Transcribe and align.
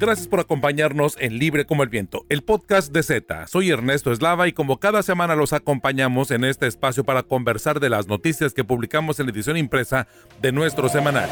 Gracias 0.00 0.28
por 0.28 0.38
acompañarnos 0.38 1.16
en 1.18 1.38
Libre 1.38 1.66
como 1.66 1.82
el 1.82 1.88
Viento, 1.88 2.24
el 2.28 2.42
podcast 2.42 2.92
de 2.92 3.02
Z. 3.02 3.48
Soy 3.48 3.70
Ernesto 3.70 4.12
Eslava 4.12 4.46
y 4.46 4.52
como 4.52 4.78
cada 4.78 5.02
semana 5.02 5.34
los 5.34 5.52
acompañamos 5.52 6.30
en 6.30 6.44
este 6.44 6.68
espacio 6.68 7.02
para 7.02 7.24
conversar 7.24 7.80
de 7.80 7.90
las 7.90 8.06
noticias 8.06 8.54
que 8.54 8.62
publicamos 8.62 9.18
en 9.18 9.26
la 9.26 9.32
edición 9.32 9.56
impresa 9.56 10.06
de 10.40 10.52
nuestro 10.52 10.88
semanal. 10.88 11.28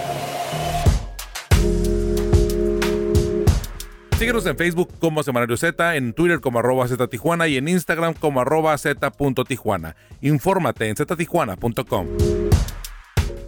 Síguenos 4.19 4.47
en 4.47 4.57
Facebook 4.57 4.93
como 4.99 5.23
Semanario 5.23 5.57
Z, 5.57 5.95
en 5.95 6.13
Twitter 6.13 6.41
como 6.41 6.59
arroba 6.59 6.89
Z 6.89 7.07
Tijuana 7.07 7.47
y 7.47 7.59
en 7.59 7.69
Instagram 7.69 8.15
como 8.15 8.41
arroba 8.41 8.77
Z.Tijuana. 8.77 9.95
Infórmate 10.23 10.89
en 10.89 10.97
ztijuana.com. 10.97 12.07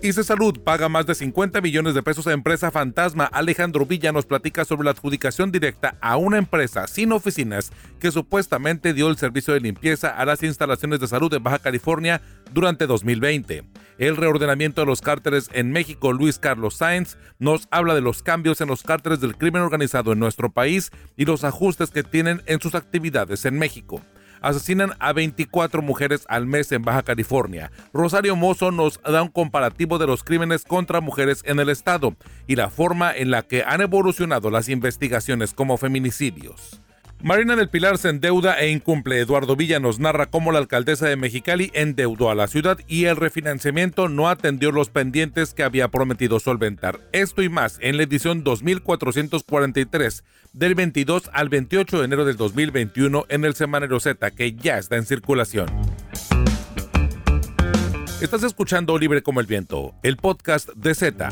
ICE 0.00 0.22
Salud 0.22 0.60
paga 0.60 0.88
más 0.88 1.06
de 1.06 1.14
50 1.16 1.60
millones 1.60 1.92
de 1.92 2.04
pesos 2.04 2.28
a 2.28 2.32
empresa 2.32 2.70
fantasma. 2.70 3.24
Alejandro 3.24 3.84
Villa 3.84 4.12
nos 4.12 4.26
platica 4.26 4.64
sobre 4.64 4.84
la 4.84 4.93
adjudicación 4.93 5.50
directa 5.50 5.96
a 6.00 6.16
una 6.16 6.39
empresa 6.39 6.86
sin 6.86 7.11
oficinas 7.11 7.72
que 7.98 8.12
supuestamente 8.12 8.94
dio 8.94 9.08
el 9.08 9.16
servicio 9.16 9.54
de 9.54 9.61
limpieza 9.61 10.11
a 10.11 10.25
las 10.25 10.44
instalaciones 10.44 11.00
de 11.00 11.08
salud 11.08 11.32
de 11.32 11.40
Baja 11.40 11.58
California 11.58 12.22
durante 12.54 12.86
2020. 12.86 13.64
El 13.98 14.16
reordenamiento 14.16 14.82
de 14.82 14.86
los 14.86 15.00
cárteles 15.00 15.50
en 15.53 15.72
México, 15.72 16.12
Luis 16.12 16.39
Carlos 16.39 16.76
Sáenz, 16.76 17.17
nos 17.40 17.67
habla 17.72 17.96
de 17.96 18.00
los 18.00 18.22
cambios 18.22 18.61
en 18.61 18.68
los 18.68 18.84
cárteles 18.84 19.20
del 19.20 19.36
crimen 19.36 19.62
organizado 19.62 20.12
en 20.12 20.20
nuestro 20.20 20.50
país 20.50 20.92
y 21.17 21.25
los 21.25 21.42
ajustes 21.42 21.90
que 21.90 22.04
tienen 22.04 22.42
en 22.46 22.61
sus 22.61 22.76
actividades 22.76 23.44
en 23.44 23.58
México 23.58 24.00
asesinan 24.40 24.92
a 24.98 25.12
24 25.12 25.82
mujeres 25.82 26.24
al 26.28 26.46
mes 26.46 26.72
en 26.72 26.82
Baja 26.82 27.02
California. 27.02 27.70
Rosario 27.92 28.36
Mozo 28.36 28.70
nos 28.70 29.00
da 29.02 29.22
un 29.22 29.28
comparativo 29.28 29.98
de 29.98 30.06
los 30.06 30.24
crímenes 30.24 30.64
contra 30.64 31.00
mujeres 31.00 31.42
en 31.44 31.61
el 31.61 31.68
estado 31.68 32.16
y 32.47 32.56
la 32.56 32.70
forma 32.70 33.14
en 33.14 33.30
la 33.30 33.42
que 33.42 33.62
han 33.64 33.80
evolucionado 33.80 34.50
las 34.50 34.69
investigaciones 34.69 35.55
como 35.55 35.77
feminicidios. 35.77 36.80
Marina 37.20 37.56
del 37.56 37.69
Pilar 37.69 37.98
se 37.98 38.11
endeuda 38.11 38.61
e 38.61 38.70
incumple. 38.70 39.19
Eduardo 39.19 39.56
Villa 39.56 39.80
nos 39.80 39.98
narra 39.98 40.27
cómo 40.27 40.52
la 40.52 40.61
alcaldesa 40.61 41.08
de 41.08 41.16
Mexicali 41.16 41.72
endeudó 41.74 42.30
a 42.30 42.36
la 42.36 42.47
ciudad 42.47 42.78
y 42.86 43.06
el 43.06 43.16
refinanciamiento 43.16 44.08
no 44.08 44.28
atendió 44.28 44.70
los 44.70 44.88
pendientes 44.88 45.52
que 45.52 45.64
había 45.64 45.89
prometido 45.89 46.39
solventar. 46.39 47.00
Esto 47.11 47.42
y 47.42 47.48
más 47.48 47.78
en 47.80 47.96
la 47.96 48.05
edición 48.05 48.44
2443 48.44 50.24
del 50.52 50.77
22 50.77 51.30
al 51.33 51.48
28 51.48 51.98
de 51.98 52.05
enero 52.05 52.24
del 52.24 52.36
2021 52.36 53.27
en 53.28 53.44
el 53.44 53.55
Semanero 53.55 53.98
Z 53.98 54.30
que 54.30 54.52
ya 54.52 54.78
está 54.78 54.94
en 54.96 55.05
circulación. 55.05 55.69
Estás 58.20 58.44
escuchando 58.44 58.96
Libre 58.96 59.22
como 59.22 59.41
el 59.41 59.46
Viento, 59.46 59.94
el 60.05 60.16
podcast 60.16 60.69
de 60.74 60.94
Z. 60.94 61.30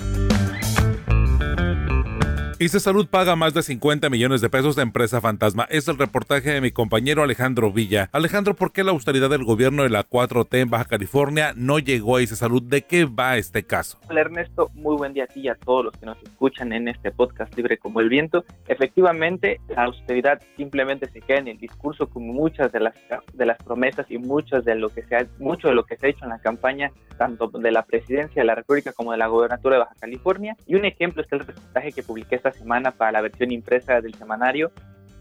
ICE 2.58 2.80
Salud 2.80 3.06
paga 3.06 3.36
más 3.36 3.52
de 3.52 3.62
50 3.62 4.08
millones 4.08 4.40
de 4.40 4.48
pesos 4.48 4.76
de 4.76 4.82
empresa 4.82 5.20
fantasma. 5.20 5.66
Es 5.68 5.88
el 5.88 5.98
reportaje 5.98 6.52
de 6.52 6.62
mi 6.62 6.70
compañero 6.70 7.22
Alejandro 7.22 7.70
Villa. 7.70 8.08
Alejandro, 8.12 8.54
¿por 8.54 8.72
qué 8.72 8.82
la 8.82 8.92
austeridad 8.92 9.28
del 9.28 9.44
gobierno 9.44 9.82
de 9.82 9.90
la 9.90 10.08
4T 10.08 10.60
en 10.60 10.70
Baja 10.70 10.86
California 10.86 11.52
no 11.54 11.78
llegó 11.78 12.16
a 12.16 12.22
ICE 12.22 12.34
Salud? 12.34 12.62
¿De 12.62 12.80
qué 12.80 13.04
va 13.04 13.36
este 13.36 13.64
caso? 13.64 13.98
Hola 14.08 14.22
Ernesto, 14.22 14.70
muy 14.72 14.96
buen 14.96 15.12
día 15.12 15.24
a 15.24 15.26
ti 15.26 15.40
y 15.40 15.48
a 15.48 15.54
todos 15.54 15.84
los 15.84 15.98
que 15.98 16.06
nos 16.06 16.16
escuchan 16.22 16.72
en 16.72 16.88
este 16.88 17.10
podcast 17.10 17.54
libre 17.58 17.76
como 17.76 18.00
el 18.00 18.08
viento. 18.08 18.46
Efectivamente, 18.68 19.60
la 19.68 19.84
austeridad 19.84 20.40
simplemente 20.56 21.10
se 21.10 21.20
queda 21.20 21.40
en 21.40 21.48
el 21.48 21.58
discurso 21.58 22.08
como 22.08 22.32
muchas 22.32 22.72
de 22.72 22.80
las 22.80 22.94
de 23.34 23.44
las 23.44 23.62
promesas 23.62 24.10
y 24.10 24.16
muchas 24.16 24.64
de 24.64 24.76
lo 24.76 24.88
que 24.88 25.02
se 25.02 25.14
ha, 25.14 25.26
mucho 25.38 25.68
de 25.68 25.74
lo 25.74 25.84
que 25.84 25.98
se 25.98 26.06
ha 26.06 26.08
hecho 26.08 26.24
en 26.24 26.30
la 26.30 26.38
campaña 26.38 26.90
tanto 27.16 27.48
de 27.48 27.70
la 27.70 27.84
presidencia 27.84 28.42
de 28.42 28.46
la 28.46 28.54
República 28.54 28.92
como 28.92 29.12
de 29.12 29.18
la 29.18 29.26
gobernatura 29.26 29.76
de 29.76 29.80
Baja 29.80 29.94
California. 29.98 30.56
Y 30.66 30.74
un 30.74 30.84
ejemplo 30.84 31.22
es 31.22 31.32
el 31.32 31.40
reportaje 31.40 31.92
que 31.92 32.02
publiqué 32.02 32.36
semana 32.52 32.90
para 32.92 33.12
la 33.12 33.20
versión 33.20 33.52
impresa 33.52 34.00
del 34.00 34.14
semanario 34.14 34.72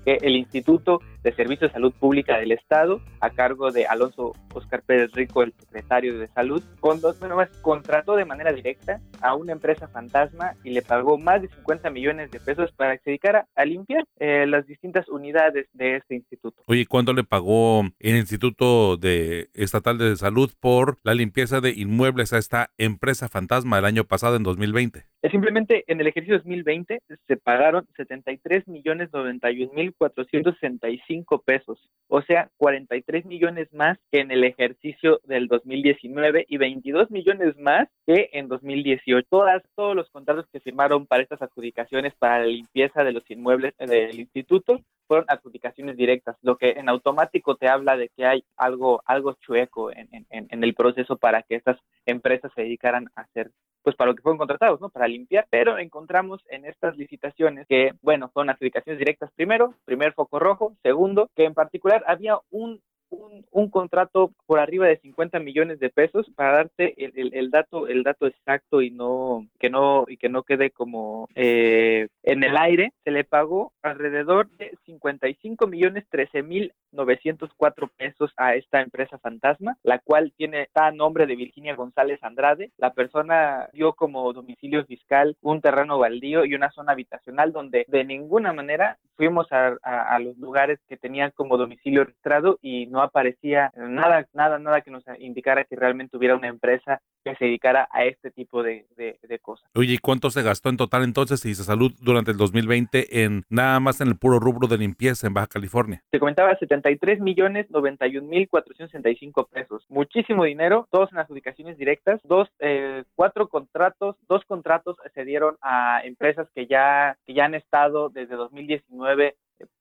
que 0.04 0.18
el 0.22 0.36
Instituto 0.36 1.02
de 1.26 1.34
Servicios 1.34 1.72
de 1.72 1.74
Salud 1.74 1.92
Pública 1.92 2.38
del 2.38 2.52
Estado, 2.52 3.02
a 3.20 3.32
cargo 3.32 3.72
de 3.72 3.88
Alonso 3.88 4.34
Oscar 4.54 4.84
Pérez 4.84 5.12
Rico, 5.14 5.42
el 5.42 5.54
secretario 5.58 6.20
de 6.20 6.28
Salud, 6.28 6.62
con 6.80 7.02
dos 7.02 7.20
nuevas 7.20 7.50
contrató 7.64 8.16
de 8.16 8.26
manera 8.26 8.54
directa 8.54 9.02
a 9.22 9.34
una 9.34 9.52
empresa 9.52 9.88
fantasma 9.88 10.54
y 10.64 10.70
le 10.70 10.84
pagó 10.84 11.18
más 11.18 11.42
de 11.42 11.48
50 11.48 11.90
millones 11.90 12.30
de 12.30 12.40
pesos 12.40 12.72
para 12.74 12.96
que 12.96 13.04
se 13.04 13.10
dedicara 13.10 13.48
a 13.56 13.66
limpiar 13.66 14.06
eh, 14.20 14.46
las 14.46 14.68
distintas 14.68 15.10
unidades 15.10 15.68
de 15.74 15.96
este 15.96 16.14
instituto. 16.14 16.62
Oye, 16.68 16.86
¿cuándo 16.86 17.12
le 17.12 17.24
pagó 17.24 17.82
el 18.00 18.18
Instituto 18.18 18.96
de 18.96 19.50
Estatal 19.56 19.98
de 19.98 20.16
Salud 20.18 20.52
por 20.60 20.98
la 21.04 21.16
limpieza 21.16 21.60
de 21.60 21.72
inmuebles 21.72 22.34
a 22.34 22.38
esta 22.38 22.70
empresa 22.78 23.30
fantasma 23.30 23.80
el 23.80 23.86
año 23.86 24.04
pasado 24.04 24.36
en 24.36 24.44
2020? 24.44 25.06
Simplemente 25.32 25.86
en 25.88 26.00
el 26.02 26.06
ejercicio 26.06 26.38
2020 26.38 27.00
se 27.28 27.38
pagaron 27.38 27.88
73 27.98 28.68
millones 28.68 29.10
91 29.12 29.74
mil 29.74 29.92
465 29.98 31.15
pesos, 31.46 31.80
o 32.08 32.22
sea, 32.22 32.50
43 32.58 33.26
millones 33.26 33.72
más 33.74 33.98
que 34.12 34.20
en 34.20 34.32
el 34.32 34.44
ejercicio 34.44 35.20
del 35.24 35.48
2019 35.48 36.46
y 36.48 36.58
22 36.58 37.12
millones 37.12 37.58
más 37.58 37.88
que 38.06 38.30
en 38.34 38.48
2018. 38.48 39.28
Todas, 39.30 39.64
todos 39.76 39.96
los 39.96 40.10
contratos 40.10 40.46
que 40.52 40.60
firmaron 40.60 41.06
para 41.06 41.24
estas 41.24 41.42
adjudicaciones 41.42 42.14
para 42.16 42.40
la 42.40 42.48
limpieza 42.48 43.04
de 43.04 43.14
los 43.14 43.30
inmuebles 43.30 43.74
del 43.78 44.20
instituto 44.20 44.82
fueron 45.08 45.26
adjudicaciones 45.28 45.98
directas, 45.98 46.36
lo 46.42 46.58
que 46.58 46.72
en 46.72 46.90
automático 46.90 47.56
te 47.56 47.68
habla 47.68 47.96
de 47.96 48.10
que 48.10 48.26
hay 48.26 48.44
algo, 48.58 49.02
algo 49.06 49.34
chueco 49.34 49.92
en 49.92 50.64
el 50.64 50.74
proceso 50.74 51.18
para 51.18 51.44
que 51.44 51.56
estas 51.56 51.78
empresas 52.06 52.52
se 52.56 52.64
dedicaran 52.64 53.10
a 53.16 53.22
hacer, 53.22 53.52
pues 53.86 53.96
para 53.96 54.10
lo 54.10 54.16
que 54.16 54.24
fueron 54.24 54.40
contratados, 54.40 54.82
¿no? 54.82 54.90
Para 54.90 55.08
limpiar, 55.08 55.46
pero 55.52 55.78
encontramos 55.78 56.42
en 56.50 56.66
estas 56.66 56.98
licitaciones 56.98 57.68
que, 57.68 57.94
bueno, 58.02 58.32
son 58.34 58.50
adjudicaciones 58.50 58.98
directas 58.98 59.30
primero, 59.36 59.76
primer 59.86 60.14
foco 60.14 60.40
rojo, 60.40 60.76
segundo, 60.82 61.30
que 61.36 61.46
en 61.46 61.54
particular 61.54 62.04
había 62.08 62.40
un 62.50 62.82
un, 63.10 63.70
contrato 63.70 64.32
por 64.46 64.60
arriba 64.60 64.88
de 64.88 64.98
50 64.98 65.40
millones 65.40 65.80
de 65.80 65.90
pesos 65.90 66.30
para 66.36 66.58
darte 66.58 66.94
el, 66.98 67.52
dato 67.52 67.88
el 67.88 68.04
dato 68.04 68.28
exacto 68.28 68.82
y 68.82 68.92
no 68.92 69.48
que 69.60 69.70
no 69.70 70.06
y 70.08 70.18
que 70.18 70.30
no 70.30 70.44
quede 70.44 70.72
como 70.72 71.28
eh, 71.36 72.08
en 72.24 72.44
el 72.44 72.56
aire 72.58 72.94
se 73.04 73.12
le 73.12 73.24
pagó 73.24 73.74
alrededor 73.82 74.50
de 74.58 74.78
55 74.86 75.68
millones 75.68 76.06
13 76.10 76.44
mil 76.44 76.74
904 76.96 77.90
pesos 77.98 78.32
a 78.38 78.56
esta 78.56 78.82
empresa 78.82 79.18
fantasma, 79.20 79.78
la 79.84 80.00
cual 80.00 80.34
tiene 80.38 80.62
está 80.62 80.88
a 80.88 80.92
nombre 80.92 81.28
de 81.28 81.36
Virginia 81.36 81.76
González 81.76 82.24
Andrade. 82.24 82.72
La 82.78 82.94
persona 82.94 83.70
dio 83.74 83.94
como 83.94 84.32
domicilio 84.34 84.86
fiscal 84.86 85.36
un 85.42 85.62
terreno 85.62 86.00
baldío 86.00 86.46
y 86.46 86.56
una 86.56 86.72
zona 86.72 86.94
habitacional 86.94 87.52
donde 87.52 87.86
de 87.88 88.04
ninguna 88.06 88.54
manera 88.54 88.98
fuimos 89.16 89.52
a, 89.52 89.76
a 89.84 90.20
los 90.20 90.38
lugares 90.38 90.80
que 90.88 90.98
tenían 90.98 91.32
como 91.32 91.58
domicilio 91.58 92.06
registrado 92.06 92.60
y 92.62 92.88
no 92.96 93.02
aparecía 93.02 93.72
nada, 93.76 94.26
nada, 94.34 94.58
nada 94.58 94.80
que 94.80 94.90
nos 94.90 95.04
indicara 95.20 95.66
que 95.66 95.76
realmente 95.76 96.16
hubiera 96.16 96.36
una 96.36 96.48
empresa 96.48 97.02
que 97.26 97.36
se 97.36 97.46
dedicara 97.46 97.90
a 97.92 98.06
este 98.06 98.32
tipo 98.32 98.64
de, 98.64 98.86
de, 98.96 99.40
cosas. 99.40 99.70
Oye, 99.76 99.96
¿y 99.96 99.98
cuánto 99.98 100.30
se 100.30 100.44
gastó 100.44 100.70
en 100.70 100.78
total 100.78 101.04
entonces 101.04 101.44
y 101.46 101.54
se 101.56 101.66
salud 101.66 101.92
durante 102.00 102.32
el 102.32 102.38
2020 102.38 103.24
en 103.24 103.44
nada 103.50 103.82
más 103.82 104.00
en 104.00 104.08
el 104.08 104.18
puro 104.18 104.40
rubro 104.40 104.70
de 104.70 104.78
limpieza 104.78 105.28
en 105.28 105.34
Baja 105.34 105.48
California? 105.48 106.02
Te 106.10 106.20
comentaba 106.20 106.56
73 106.56 107.20
millones 107.20 107.70
91 107.70 108.26
mil 108.28 108.48
465 108.48 109.48
pesos. 109.48 109.86
Muchísimo 109.90 110.46
dinero, 110.46 110.88
todos 110.90 111.12
en 111.12 111.18
adjudicaciones 111.18 111.78
directas, 111.78 112.22
dos, 112.24 112.48
eh, 112.60 113.04
cuatro 113.16 113.50
contratos, 113.50 114.16
dos 114.30 114.46
contratos 114.46 114.96
se 115.14 115.26
dieron 115.26 115.58
a 115.62 116.02
empresas 116.06 116.48
que 116.56 116.66
ya, 116.66 117.18
que 117.26 117.34
ya 117.34 117.46
han 117.46 117.56
estado 117.56 118.10
desde 118.10 118.36
2019 118.36 119.36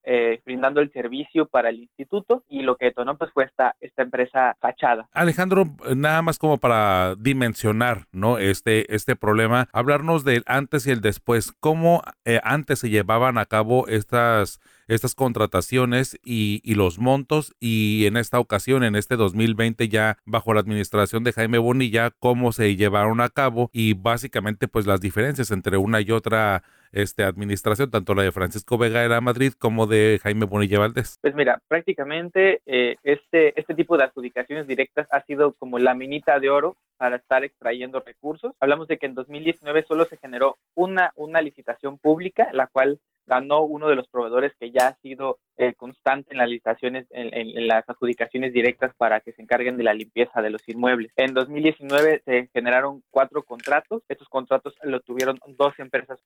eh, 0.07 0.41
brindando 0.45 0.81
el 0.81 0.93
servicio 0.93 1.47
para 1.47 1.71
el 1.71 1.81
instituto 1.81 2.45
y 2.49 2.63
lo 2.63 2.77
que 2.77 2.87
detonó 2.87 3.17
pues 3.17 3.33
fue 3.33 3.45
esta, 3.45 3.75
esta 3.81 4.03
empresa 4.03 4.57
fachada. 4.61 5.09
Alejandro, 5.13 5.65
nada 5.97 6.21
más 6.23 6.39
como 6.39 6.59
para 6.59 7.15
dimensionar 7.17 8.07
¿no? 8.13 8.39
este, 8.39 8.95
este 8.95 9.17
problema, 9.17 9.69
hablarnos 9.73 10.25
del 10.25 10.43
antes 10.47 10.87
y 10.87 10.91
el 10.91 11.01
después, 11.01 11.53
cómo 11.59 12.03
eh, 12.25 12.41
antes 12.45 12.81
se 12.81 12.91
llevaban 12.91 13.39
a 13.39 13.47
cabo 13.47 13.89
estas 13.89 14.61
estas 14.87 15.15
contrataciones 15.15 16.19
y, 16.23 16.61
y, 16.63 16.75
los 16.75 16.99
montos 16.99 17.55
y 17.59 18.05
en 18.07 18.19
esta 18.19 18.39
ocasión, 18.39 18.85
en 18.85 18.97
este 18.97 19.17
2020 19.17 19.89
ya 19.89 20.19
bajo 20.27 20.53
la 20.53 20.61
administración 20.61 21.25
de 21.25 21.33
Jaime 21.33 21.57
Bonilla, 21.57 22.11
cómo 22.19 22.53
se 22.53 22.77
llevaron 22.77 23.23
a 23.23 23.31
cabo 23.31 23.71
y 23.73 23.95
básicamente 23.95 24.69
pues 24.69 24.87
las 24.87 25.01
diferencias 25.01 25.51
entre 25.51 25.79
una 25.79 26.03
y 26.03 26.11
otra 26.11 26.65
este, 26.95 27.25
administración, 27.25 27.91
tanto 27.91 28.15
la 28.15 28.23
de 28.23 28.33
Francisco 28.33 28.79
Vega 28.79 29.01
de 29.01 29.09
la 29.09 29.21
Madrid 29.21 29.53
como 29.59 29.87
de 29.87 30.21
Jaime 30.23 30.47
Bonilla 30.47 30.79
Valdés? 30.79 31.19
Pues 31.21 31.35
mira, 31.35 31.61
prácticamente 31.69 32.61
eh, 32.67 32.97
este, 33.03 33.59
este 33.59 33.75
tipo 33.75 33.97
de 33.97 34.05
adjudicaciones 34.05 34.67
directas 34.67 35.07
ha 35.11 35.23
sido 35.23 35.55
como 35.55 35.79
la 35.79 35.95
minita 35.95 36.39
de 36.41 36.51
oro 36.51 36.77
para 36.97 37.17
estar 37.17 37.45
extrayendo 37.45 38.01
recursos. 38.01 38.55
Hablamos 38.61 38.89
de 38.89 38.99
que 38.99 39.07
en 39.07 39.15
2019 39.15 39.85
solo 39.87 40.05
se 40.05 40.17
generó 40.17 40.57
una, 40.75 41.13
una 41.17 41.43
licitación 41.43 41.99
pública, 41.99 42.49
la 42.53 42.67
cual 42.69 43.01
ganó 43.27 43.63
uno 43.63 43.89
de 43.89 43.97
los 43.97 44.09
proveedores 44.09 44.53
que 44.59 44.71
ya 44.71 44.89
ha 44.89 44.95
sido 44.97 45.39
eh, 45.57 45.75
constante 45.75 46.33
en 46.33 46.39
las 46.39 46.49
licitaciones, 46.49 47.07
en, 47.11 47.67
las 47.67 47.89
adjudicaciones 47.89 48.53
directas 48.53 48.95
para 48.97 49.21
que 49.21 49.33
se 49.33 49.43
encarguen 49.43 49.77
de 49.77 49.85
la 49.85 49.95
limpieza 49.95 50.43
de 50.43 50.51
los 50.51 50.69
inmuebles. 50.69 51.13
En 51.17 51.33
2019 51.33 52.23
se 52.25 52.49
generaron 52.53 53.03
cuatro 53.11 53.43
contratos. 53.43 54.03
Estos 54.09 54.29
contratos 54.29 54.75
lo 54.83 55.01
tuvieron 55.01 55.39
dos 55.57 55.79
empresas 55.79 56.21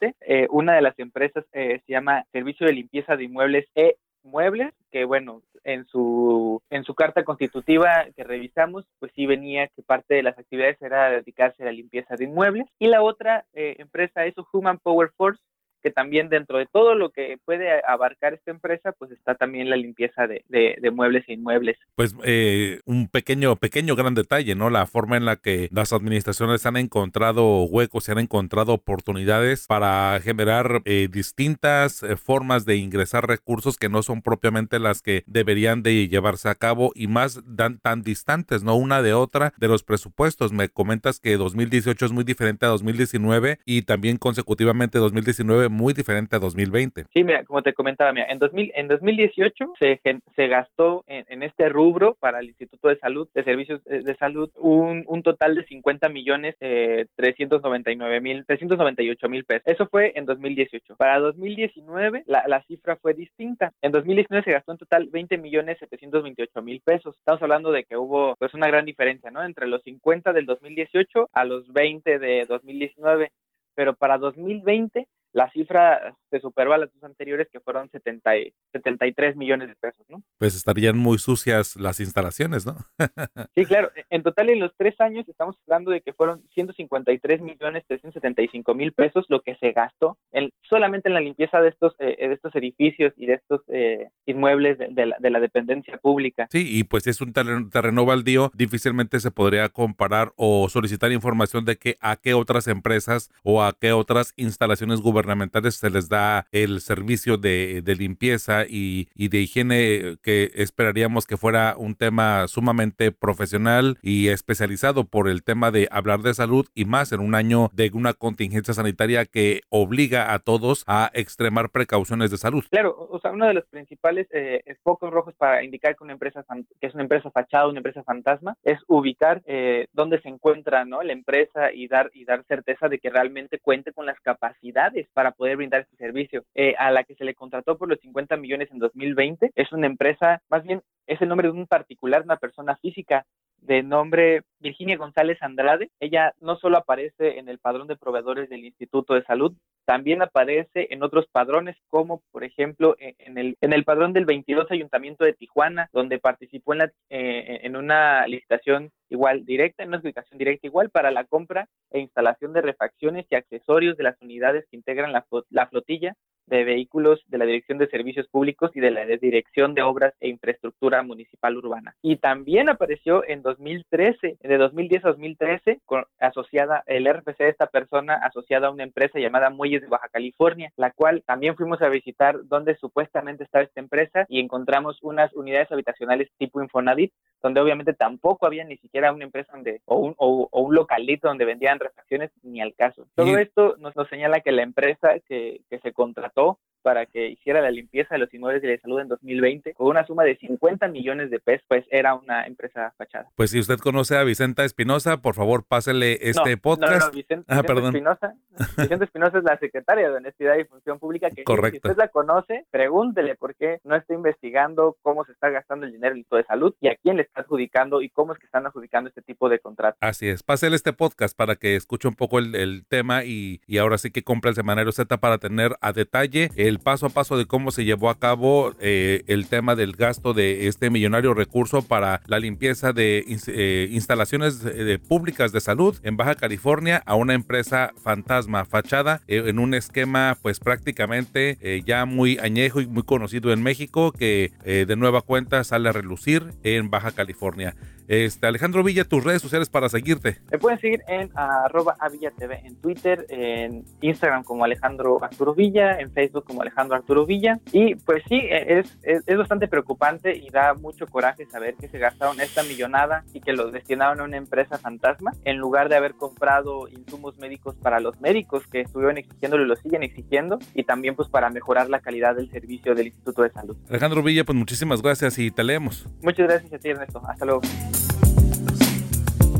Eh, 0.00 0.46
una 0.50 0.74
de 0.74 0.82
las 0.82 0.98
empresas 0.98 1.44
eh, 1.52 1.80
se 1.86 1.92
llama 1.92 2.24
Servicio 2.32 2.66
de 2.66 2.72
Limpieza 2.72 3.16
de 3.16 3.24
Inmuebles 3.24 3.66
E 3.74 3.96
muebles, 4.24 4.72
que 4.92 5.04
bueno, 5.04 5.42
en 5.64 5.84
su, 5.86 6.62
en 6.70 6.84
su 6.84 6.94
carta 6.94 7.24
constitutiva 7.24 8.06
que 8.14 8.22
revisamos, 8.22 8.86
pues 9.00 9.10
sí 9.16 9.26
venía 9.26 9.66
que 9.68 9.82
parte 9.82 10.14
de 10.14 10.22
las 10.22 10.38
actividades 10.38 10.80
era 10.80 11.10
dedicarse 11.10 11.62
a 11.62 11.66
la 11.66 11.72
limpieza 11.72 12.14
de 12.14 12.24
inmuebles. 12.24 12.66
Y 12.78 12.86
la 12.86 13.02
otra 13.02 13.44
empresa 13.52 14.24
es 14.24 14.34
Human 14.52 14.78
Power 14.78 15.10
Force, 15.16 15.42
que 15.82 15.90
también 15.90 16.28
dentro 16.28 16.58
de 16.58 16.66
todo 16.66 16.94
lo 16.94 17.10
que 17.10 17.38
puede 17.44 17.82
abarcar 17.86 18.34
esta 18.34 18.50
empresa, 18.50 18.92
pues 18.92 19.10
está 19.10 19.34
también 19.34 19.70
la 19.70 19.76
limpieza 19.76 20.26
de, 20.26 20.44
muebles 20.92 21.24
e 21.28 21.34
inmuebles. 21.34 21.76
Pues 21.94 22.14
eh, 22.24 22.80
un 22.84 23.08
pequeño, 23.08 23.56
pequeño 23.56 23.96
gran 23.96 24.14
detalle, 24.14 24.54
¿no? 24.54 24.70
La 24.70 24.86
forma 24.86 25.16
en 25.16 25.24
la 25.24 25.36
que 25.36 25.68
las 25.72 25.92
administraciones 25.92 26.64
han 26.66 26.76
encontrado 26.76 27.64
huecos, 27.64 28.04
se 28.04 28.12
han 28.12 28.18
encontrado 28.18 28.72
oportunidades 28.72 29.66
para 29.66 30.18
generar 30.22 30.82
eh, 30.84 31.08
distintas 31.10 32.02
eh, 32.02 32.16
formas 32.16 32.64
de 32.64 32.76
ingresar 32.76 33.26
recursos 33.26 33.76
que 33.76 33.88
no 33.88 34.02
son 34.02 34.22
propiamente 34.22 34.78
las 34.78 35.02
que 35.02 35.24
deberían 35.26 35.82
de 35.82 36.08
llevarse 36.08 36.48
a 36.48 36.54
cabo 36.54 36.92
y 36.94 37.06
más 37.08 37.40
dan, 37.44 37.78
tan 37.78 38.02
distantes, 38.02 38.62
¿no? 38.62 38.76
Una 38.76 39.02
de 39.02 39.14
otra 39.14 39.52
de 39.58 39.68
los 39.68 39.82
presupuestos. 39.82 40.52
Me 40.52 40.68
comentas 40.68 41.20
que 41.20 41.36
2018 41.36 42.06
es 42.06 42.12
muy 42.12 42.24
diferente 42.24 42.66
a 42.66 42.70
2019 42.70 43.58
y 43.64 43.82
también 43.82 44.18
consecutivamente 44.18 44.98
2019 44.98 45.68
muy 45.72 45.94
diferente 45.94 46.36
a 46.36 46.38
2020. 46.38 47.06
Sí, 47.12 47.24
mira, 47.24 47.44
como 47.44 47.62
te 47.62 47.72
comentaba, 47.72 48.12
mira, 48.12 48.26
en, 48.28 48.38
2000, 48.38 48.72
en 48.74 48.88
2018 48.88 49.72
se, 49.78 50.00
se 50.36 50.48
gastó 50.48 51.04
en, 51.06 51.42
este 51.42 51.68
rubro 51.68 52.14
para 52.20 52.40
el 52.40 52.48
Instituto 52.48 52.88
de 52.88 52.98
Salud, 52.98 53.28
de 53.34 53.42
Servicios 53.42 53.82
de 53.84 54.14
Salud, 54.16 54.50
un, 54.56 55.04
un 55.06 55.22
total 55.22 55.54
de 55.54 55.64
50 55.64 56.08
millones 56.08 56.54
eh, 56.60 57.06
399 57.16 58.20
mil, 58.20 58.44
398 58.46 59.28
mil 59.28 59.44
pesos. 59.44 59.62
Eso 59.66 59.86
fue 59.86 60.12
en 60.14 60.26
2018. 60.26 60.96
Para 60.96 61.18
2019 61.18 62.24
la, 62.26 62.44
la 62.46 62.62
cifra 62.64 62.96
fue 62.96 63.14
distinta. 63.14 63.72
En 63.82 63.92
2019 63.92 64.44
se 64.44 64.52
gastó 64.52 64.72
en 64.72 64.78
total 64.78 65.08
20 65.10 65.38
millones 65.38 65.78
728 65.78 66.62
mil 66.62 66.80
pesos. 66.80 67.16
Estamos 67.16 67.42
hablando 67.42 67.72
de 67.72 67.84
que 67.84 67.96
hubo 67.96 68.36
pues 68.36 68.54
una 68.54 68.68
gran 68.68 68.84
diferencia, 68.84 69.30
¿no? 69.30 69.42
Entre 69.42 69.66
los 69.66 69.82
50 69.82 70.32
del 70.32 70.46
2018 70.46 71.30
a 71.32 71.44
los 71.44 71.72
20 71.72 72.18
de 72.18 72.46
2019. 72.46 73.30
Pero 73.74 73.94
para 73.94 74.18
2020 74.18 75.06
la 75.32 75.48
cifra 75.50 76.14
se 76.32 76.40
superó 76.40 76.72
a 76.72 76.78
las 76.78 76.90
dos 76.94 77.04
anteriores 77.04 77.46
que 77.52 77.60
fueron 77.60 77.90
70 77.90 78.38
y 78.38 78.54
73 78.72 79.36
millones 79.36 79.68
de 79.68 79.74
pesos, 79.74 80.06
¿no? 80.08 80.22
Pues 80.38 80.56
estarían 80.56 80.96
muy 80.96 81.18
sucias 81.18 81.76
las 81.76 82.00
instalaciones, 82.00 82.64
¿no? 82.64 82.76
sí, 83.54 83.66
claro. 83.66 83.90
En 84.08 84.22
total 84.22 84.48
en 84.48 84.58
los 84.58 84.72
tres 84.78 84.98
años 84.98 85.28
estamos 85.28 85.56
hablando 85.66 85.90
de 85.90 86.00
que 86.00 86.14
fueron 86.14 86.42
153 86.54 87.42
millones 87.42 87.84
375 87.86 88.74
mil 88.74 88.92
pesos 88.92 89.26
lo 89.28 89.42
que 89.42 89.56
se 89.56 89.72
gastó 89.72 90.16
en, 90.32 90.50
solamente 90.62 91.10
en 91.10 91.14
la 91.14 91.20
limpieza 91.20 91.60
de 91.60 91.68
estos, 91.68 91.94
eh, 91.98 92.16
de 92.26 92.34
estos 92.34 92.54
edificios 92.54 93.12
y 93.18 93.26
de 93.26 93.34
estos 93.34 93.60
eh, 93.68 94.08
inmuebles 94.24 94.78
de, 94.78 95.06
la, 95.06 95.16
de, 95.18 95.30
la, 95.30 95.40
dependencia 95.40 95.98
pública. 95.98 96.46
Sí, 96.50 96.78
y 96.78 96.84
pues 96.84 97.06
es 97.06 97.20
un 97.20 97.34
terreno, 97.34 97.68
terreno 97.68 98.06
baldío, 98.06 98.50
difícilmente 98.54 99.20
se 99.20 99.30
podría 99.30 99.68
comparar 99.68 100.32
o 100.36 100.70
solicitar 100.70 101.12
información 101.12 101.66
de 101.66 101.76
que 101.76 101.96
a 102.00 102.16
qué 102.16 102.32
otras 102.32 102.68
empresas 102.68 103.30
o 103.42 103.62
a 103.62 103.74
qué 103.78 103.92
otras 103.92 104.32
instalaciones 104.36 105.00
gubernamentales 105.00 105.74
se 105.74 105.90
les 105.90 106.08
da 106.08 106.21
el 106.52 106.80
servicio 106.80 107.36
de, 107.36 107.82
limpieza 107.98 108.64
y, 108.68 109.08
de 109.16 109.38
higiene 109.38 110.16
que 110.22 110.50
esperaríamos 110.54 111.26
que 111.26 111.36
fuera 111.36 111.74
un 111.76 111.94
tema 111.94 112.48
sumamente 112.48 113.12
profesional 113.12 113.98
y 114.02 114.28
especializado 114.28 115.04
por 115.04 115.28
el 115.28 115.42
tema 115.42 115.70
de 115.70 115.88
hablar 115.90 116.20
de 116.20 116.34
salud 116.34 116.66
y 116.74 116.84
más 116.84 117.12
en 117.12 117.20
un 117.20 117.34
año 117.34 117.70
de 117.72 117.90
una 117.92 118.14
contingencia 118.14 118.74
sanitaria 118.74 119.26
que 119.26 119.60
obliga 119.68 120.32
a 120.32 120.38
todos 120.38 120.84
a 120.86 121.10
extremar 121.14 121.70
precauciones 121.70 122.30
de 122.30 122.38
salud. 122.38 122.64
Claro, 122.70 122.96
o 123.10 123.20
sea, 123.20 123.32
uno 123.32 123.46
de 123.46 123.54
los 123.54 123.66
principales 123.66 124.26
eh, 124.32 124.62
focos 124.82 125.10
rojos 125.10 125.34
para 125.34 125.62
indicar 125.62 125.96
que 125.96 126.04
una 126.04 126.12
empresa 126.12 126.44
que 126.80 126.86
es 126.86 126.94
una 126.94 127.02
empresa 127.02 127.30
fachada, 127.30 127.68
una 127.68 127.78
empresa 127.78 128.02
fantasma, 128.02 128.56
es 128.62 128.78
ubicar 128.86 129.42
eh, 129.46 129.86
dónde 129.92 130.20
se 130.20 130.28
encuentra 130.28 130.84
¿no? 130.84 131.02
la 131.02 131.12
empresa 131.12 131.72
y 131.72 131.88
dar 131.88 132.10
y 132.14 132.24
dar 132.24 132.44
certeza 132.44 132.88
de 132.88 132.98
que 132.98 133.10
realmente 133.10 133.58
cuente 133.58 133.92
con 133.92 134.06
las 134.06 134.20
capacidades 134.20 135.08
para 135.12 135.32
poder 135.32 135.56
brindar 135.56 135.82
este 135.82 135.96
servicio. 135.96 136.11
Eh, 136.54 136.74
a 136.78 136.90
la 136.90 137.04
que 137.04 137.14
se 137.14 137.24
le 137.24 137.34
contrató 137.34 137.78
por 137.78 137.88
los 137.88 137.98
50 138.00 138.36
millones 138.36 138.70
en 138.70 138.78
2020 138.78 139.52
es 139.54 139.72
una 139.72 139.86
empresa, 139.86 140.42
más 140.48 140.62
bien 140.62 140.82
es 141.06 141.20
el 141.20 141.28
nombre 141.28 141.48
de 141.48 141.54
un 141.54 141.66
particular, 141.66 142.22
una 142.22 142.36
persona 142.36 142.76
física 142.76 143.24
de 143.62 143.82
nombre 143.82 144.42
Virginia 144.58 144.96
González 144.96 145.38
Andrade. 145.40 145.90
Ella 146.00 146.34
no 146.40 146.56
solo 146.56 146.78
aparece 146.78 147.38
en 147.38 147.48
el 147.48 147.58
padrón 147.58 147.86
de 147.86 147.96
proveedores 147.96 148.48
del 148.50 148.64
Instituto 148.64 149.14
de 149.14 149.22
Salud, 149.22 149.54
también 149.84 150.22
aparece 150.22 150.88
en 150.90 151.02
otros 151.02 151.26
padrones, 151.30 151.76
como 151.88 152.22
por 152.30 152.44
ejemplo 152.44 152.96
e, 152.98 153.14
en 153.18 153.38
el, 153.38 153.56
en 153.60 153.72
el 153.72 153.84
padrón 153.84 154.12
del 154.12 154.26
22 154.26 154.70
Ayuntamiento 154.70 155.24
de 155.24 155.32
Tijuana, 155.32 155.88
donde 155.92 156.18
participó 156.18 156.72
en, 156.72 156.78
la, 156.78 156.92
eh, 157.08 157.60
en 157.62 157.76
una 157.76 158.26
licitación 158.26 158.90
igual 159.12 159.44
directa, 159.44 159.82
en 159.82 159.90
una 159.90 159.98
adjudicación 159.98 160.38
directa 160.38 160.66
igual 160.66 160.90
para 160.90 161.10
la 161.10 161.24
compra 161.24 161.68
e 161.90 162.00
instalación 162.00 162.52
de 162.52 162.62
refacciones 162.62 163.26
y 163.30 163.34
accesorios 163.34 163.96
de 163.96 164.04
las 164.04 164.20
unidades 164.20 164.66
que 164.70 164.76
integran 164.76 165.12
la, 165.12 165.26
la 165.50 165.66
flotilla 165.68 166.14
de 166.46 166.64
vehículos 166.64 167.22
de 167.28 167.38
la 167.38 167.44
Dirección 167.44 167.78
de 167.78 167.88
Servicios 167.88 168.26
Públicos 168.28 168.70
y 168.74 168.80
de 168.80 168.90
la 168.90 169.04
Dirección 169.04 169.74
de 169.74 169.82
Obras 169.82 170.14
e 170.20 170.28
Infraestructura 170.28 171.02
Municipal 171.02 171.56
Urbana. 171.56 171.94
Y 172.02 172.16
también 172.16 172.68
apareció 172.68 173.26
en 173.26 173.42
2013, 173.42 174.38
de 174.40 174.58
2010 174.58 175.04
a 175.04 175.08
2013, 175.08 175.80
con, 175.84 176.04
asociada, 176.18 176.82
el 176.86 177.06
RFC 177.06 177.38
de 177.38 177.48
esta 177.48 177.66
persona 177.66 178.14
asociada 178.14 178.68
a 178.68 178.70
una 178.70 178.82
empresa 178.82 179.18
llamada 179.18 179.50
Muelles 179.50 179.82
de 179.82 179.88
Baja 179.88 180.08
California, 180.08 180.72
la 180.76 180.90
cual 180.90 181.22
también 181.26 181.56
fuimos 181.56 181.80
a 181.82 181.88
visitar 181.88 182.40
donde 182.44 182.76
supuestamente 182.76 183.44
estaba 183.44 183.64
esta 183.64 183.80
empresa 183.80 184.26
y 184.28 184.40
encontramos 184.40 184.98
unas 185.02 185.32
unidades 185.34 185.70
habitacionales 185.70 186.28
tipo 186.38 186.62
Infonavit, 186.62 187.12
donde 187.42 187.60
obviamente 187.60 187.92
tampoco 187.92 188.46
había 188.46 188.64
ni 188.64 188.76
siquiera 188.76 189.12
una 189.12 189.24
empresa 189.24 189.52
donde, 189.52 189.80
o 189.84 189.96
un, 189.96 190.14
o, 190.16 190.48
un 190.52 190.74
localito 190.74 191.28
donde 191.28 191.44
vendían 191.44 191.80
refacciones, 191.80 192.30
ni 192.42 192.60
al 192.60 192.74
caso. 192.74 193.06
Todo 193.14 193.36
esto 193.38 193.76
nos, 193.78 193.94
nos 193.96 194.08
señala 194.08 194.40
que 194.40 194.52
la 194.52 194.62
empresa 194.62 195.18
que, 195.26 195.60
que 195.68 195.78
se 195.80 195.92
contrató 195.92 196.31
contrato 196.34 196.58
para 196.82 197.06
que 197.06 197.28
hiciera 197.28 197.60
la 197.60 197.70
limpieza 197.70 198.14
de 198.14 198.18
los 198.18 198.32
inmuebles 198.34 198.62
de 198.62 198.78
salud 198.78 199.00
en 199.00 199.08
2020 199.08 199.74
con 199.74 199.88
una 199.88 200.06
suma 200.06 200.24
de 200.24 200.36
50 200.36 200.88
millones 200.88 201.30
de 201.30 201.38
pesos, 201.40 201.64
pues 201.68 201.84
era 201.90 202.14
una 202.14 202.46
empresa 202.46 202.92
fachada. 202.96 203.28
Pues 203.36 203.50
si 203.50 203.58
usted 203.58 203.78
conoce 203.78 204.16
a 204.16 204.24
Vicenta 204.24 204.64
Espinosa, 204.64 205.18
por 205.18 205.34
favor 205.34 205.64
pásele 205.64 206.18
este 206.20 206.56
podcast. 206.56 207.00
No, 207.00 207.06
no, 207.06 207.12
Vicente, 207.12 207.46
ah, 207.48 207.62
perdón. 207.62 207.94
Espinosa, 207.94 208.34
Vicente 208.78 209.04
Espinosa 209.04 209.38
es 209.38 209.44
la 209.44 209.58
secretaria 209.58 210.10
de 210.10 210.16
Honestidad 210.16 210.56
y 210.56 210.64
Función 210.64 210.98
Pública 210.98 211.30
que 211.30 211.44
Correcto. 211.44 211.80
si 211.82 211.90
usted 211.90 211.98
la 212.02 212.08
conoce, 212.08 212.66
pregúntele 212.70 213.34
por 213.36 213.54
qué 213.54 213.80
no 213.84 213.96
está 213.96 214.14
investigando 214.14 214.96
cómo 215.02 215.24
se 215.24 215.32
está 215.32 215.50
gastando 215.50 215.86
el 215.86 215.92
dinero 215.92 216.14
de 216.14 216.44
salud 216.44 216.74
y 216.80 216.88
a 216.88 216.96
quién 216.96 217.16
le 217.16 217.22
está 217.22 217.42
adjudicando 217.42 218.02
y 218.02 218.08
cómo 218.08 218.32
es 218.32 218.38
que 218.38 218.46
están 218.46 218.66
adjudicando 218.66 219.08
este 219.08 219.22
tipo 219.22 219.48
de 219.48 219.58
contratos. 219.58 219.98
Así 220.00 220.28
es, 220.28 220.42
pásele 220.42 220.76
este 220.76 220.92
podcast 220.92 221.36
para 221.36 221.56
que 221.56 221.76
escuche 221.76 222.08
un 222.08 222.14
poco 222.14 222.38
el, 222.38 222.84
tema 222.88 223.24
y, 223.24 223.60
y 223.66 223.78
ahora 223.78 223.98
sí 223.98 224.10
que 224.10 224.22
compre 224.24 224.50
el 224.50 224.54
semanario 224.54 224.92
Z 224.92 225.16
para 225.18 225.38
tener 225.38 225.76
a 225.80 225.92
detalle 225.92 226.50
el 226.56 226.71
paso 226.78 227.06
a 227.06 227.10
paso 227.10 227.36
de 227.36 227.46
cómo 227.46 227.70
se 227.70 227.84
llevó 227.84 228.10
a 228.10 228.18
cabo 228.18 228.74
eh, 228.80 229.22
el 229.26 229.46
tema 229.46 229.74
del 229.74 229.92
gasto 229.92 230.34
de 230.34 230.68
este 230.68 230.90
millonario 230.90 231.34
recurso 231.34 231.82
para 231.82 232.20
la 232.26 232.38
limpieza 232.38 232.92
de 232.92 233.24
eh, 233.46 233.88
instalaciones 233.90 234.64
eh, 234.64 234.98
públicas 234.98 235.52
de 235.52 235.60
salud 235.60 235.96
en 236.02 236.16
Baja 236.16 236.34
California 236.34 237.02
a 237.06 237.14
una 237.14 237.34
empresa 237.34 237.92
fantasma 238.02 238.64
fachada 238.64 239.20
en 239.26 239.58
un 239.58 239.74
esquema 239.74 240.36
pues 240.42 240.60
prácticamente 240.60 241.82
ya 241.86 242.04
muy 242.04 242.38
añejo 242.38 242.80
y 242.80 242.86
muy 242.86 243.02
conocido 243.02 243.52
en 243.52 243.62
México 243.62 244.12
que 244.12 244.52
de 244.64 244.96
nueva 244.96 245.22
cuenta 245.22 245.64
sale 245.64 245.88
a 245.88 245.92
relucir 245.92 246.52
en 246.62 246.90
Baja 246.90 247.12
California. 247.12 247.74
Este, 248.08 248.46
Alejandro 248.46 248.82
Villa, 248.82 249.04
tus 249.04 249.24
redes 249.24 249.42
sociales 249.42 249.68
para 249.68 249.88
seguirte. 249.88 250.38
Me 250.50 250.58
pueden 250.58 250.78
seguir 250.78 251.02
en 251.08 251.30
arroba 251.34 251.96
TV 252.36 252.60
en 252.64 252.76
Twitter, 252.76 253.26
en 253.28 253.84
Instagram 254.00 254.44
como 254.44 254.64
Alejandro 254.64 255.22
Arturo 255.22 255.54
Villa, 255.54 255.98
en 255.98 256.12
Facebook 256.12 256.44
como 256.44 256.62
Alejandro 256.62 256.96
Arturo 256.96 257.26
Villa. 257.26 257.58
Y 257.72 257.94
pues 257.96 258.22
sí, 258.28 258.40
es, 258.50 258.98
es, 259.02 259.36
bastante 259.36 259.68
preocupante 259.68 260.36
y 260.36 260.50
da 260.50 260.74
mucho 260.74 261.06
coraje 261.06 261.46
saber 261.46 261.74
que 261.74 261.88
se 261.88 261.98
gastaron 261.98 262.40
esta 262.40 262.62
millonada 262.62 263.24
y 263.32 263.40
que 263.40 263.52
los 263.52 263.72
destinaron 263.72 264.20
a 264.20 264.24
una 264.24 264.36
empresa 264.36 264.78
fantasma 264.78 265.32
en 265.44 265.58
lugar 265.58 265.88
de 265.88 265.96
haber 265.96 266.14
comprado 266.14 266.88
insumos 266.88 267.38
médicos 267.38 267.74
para 267.76 267.98
los 268.00 268.20
médicos 268.20 268.66
que 268.66 268.80
estuvieron 268.80 269.18
exigiéndolo 269.18 269.64
y 269.64 269.66
lo 269.66 269.76
siguen 269.76 270.02
exigiendo 270.02 270.58
y 270.74 270.84
también 270.84 271.16
pues 271.16 271.28
para 271.28 271.50
mejorar 271.50 271.88
la 271.88 272.00
calidad 272.00 272.36
del 272.36 272.50
servicio 272.50 272.94
del 272.94 273.08
Instituto 273.08 273.42
de 273.42 273.50
Salud. 273.50 273.76
Alejandro 273.88 274.22
Villa, 274.22 274.44
pues 274.44 274.56
muchísimas 274.56 275.02
gracias 275.02 275.38
y 275.38 275.50
te 275.50 275.64
leemos. 275.64 276.06
Muchas 276.22 276.46
gracias 276.46 276.72
a 276.72 276.78
ti 276.78 276.90
Ernesto. 276.90 277.22
Hasta 277.26 277.44
luego. 277.44 277.62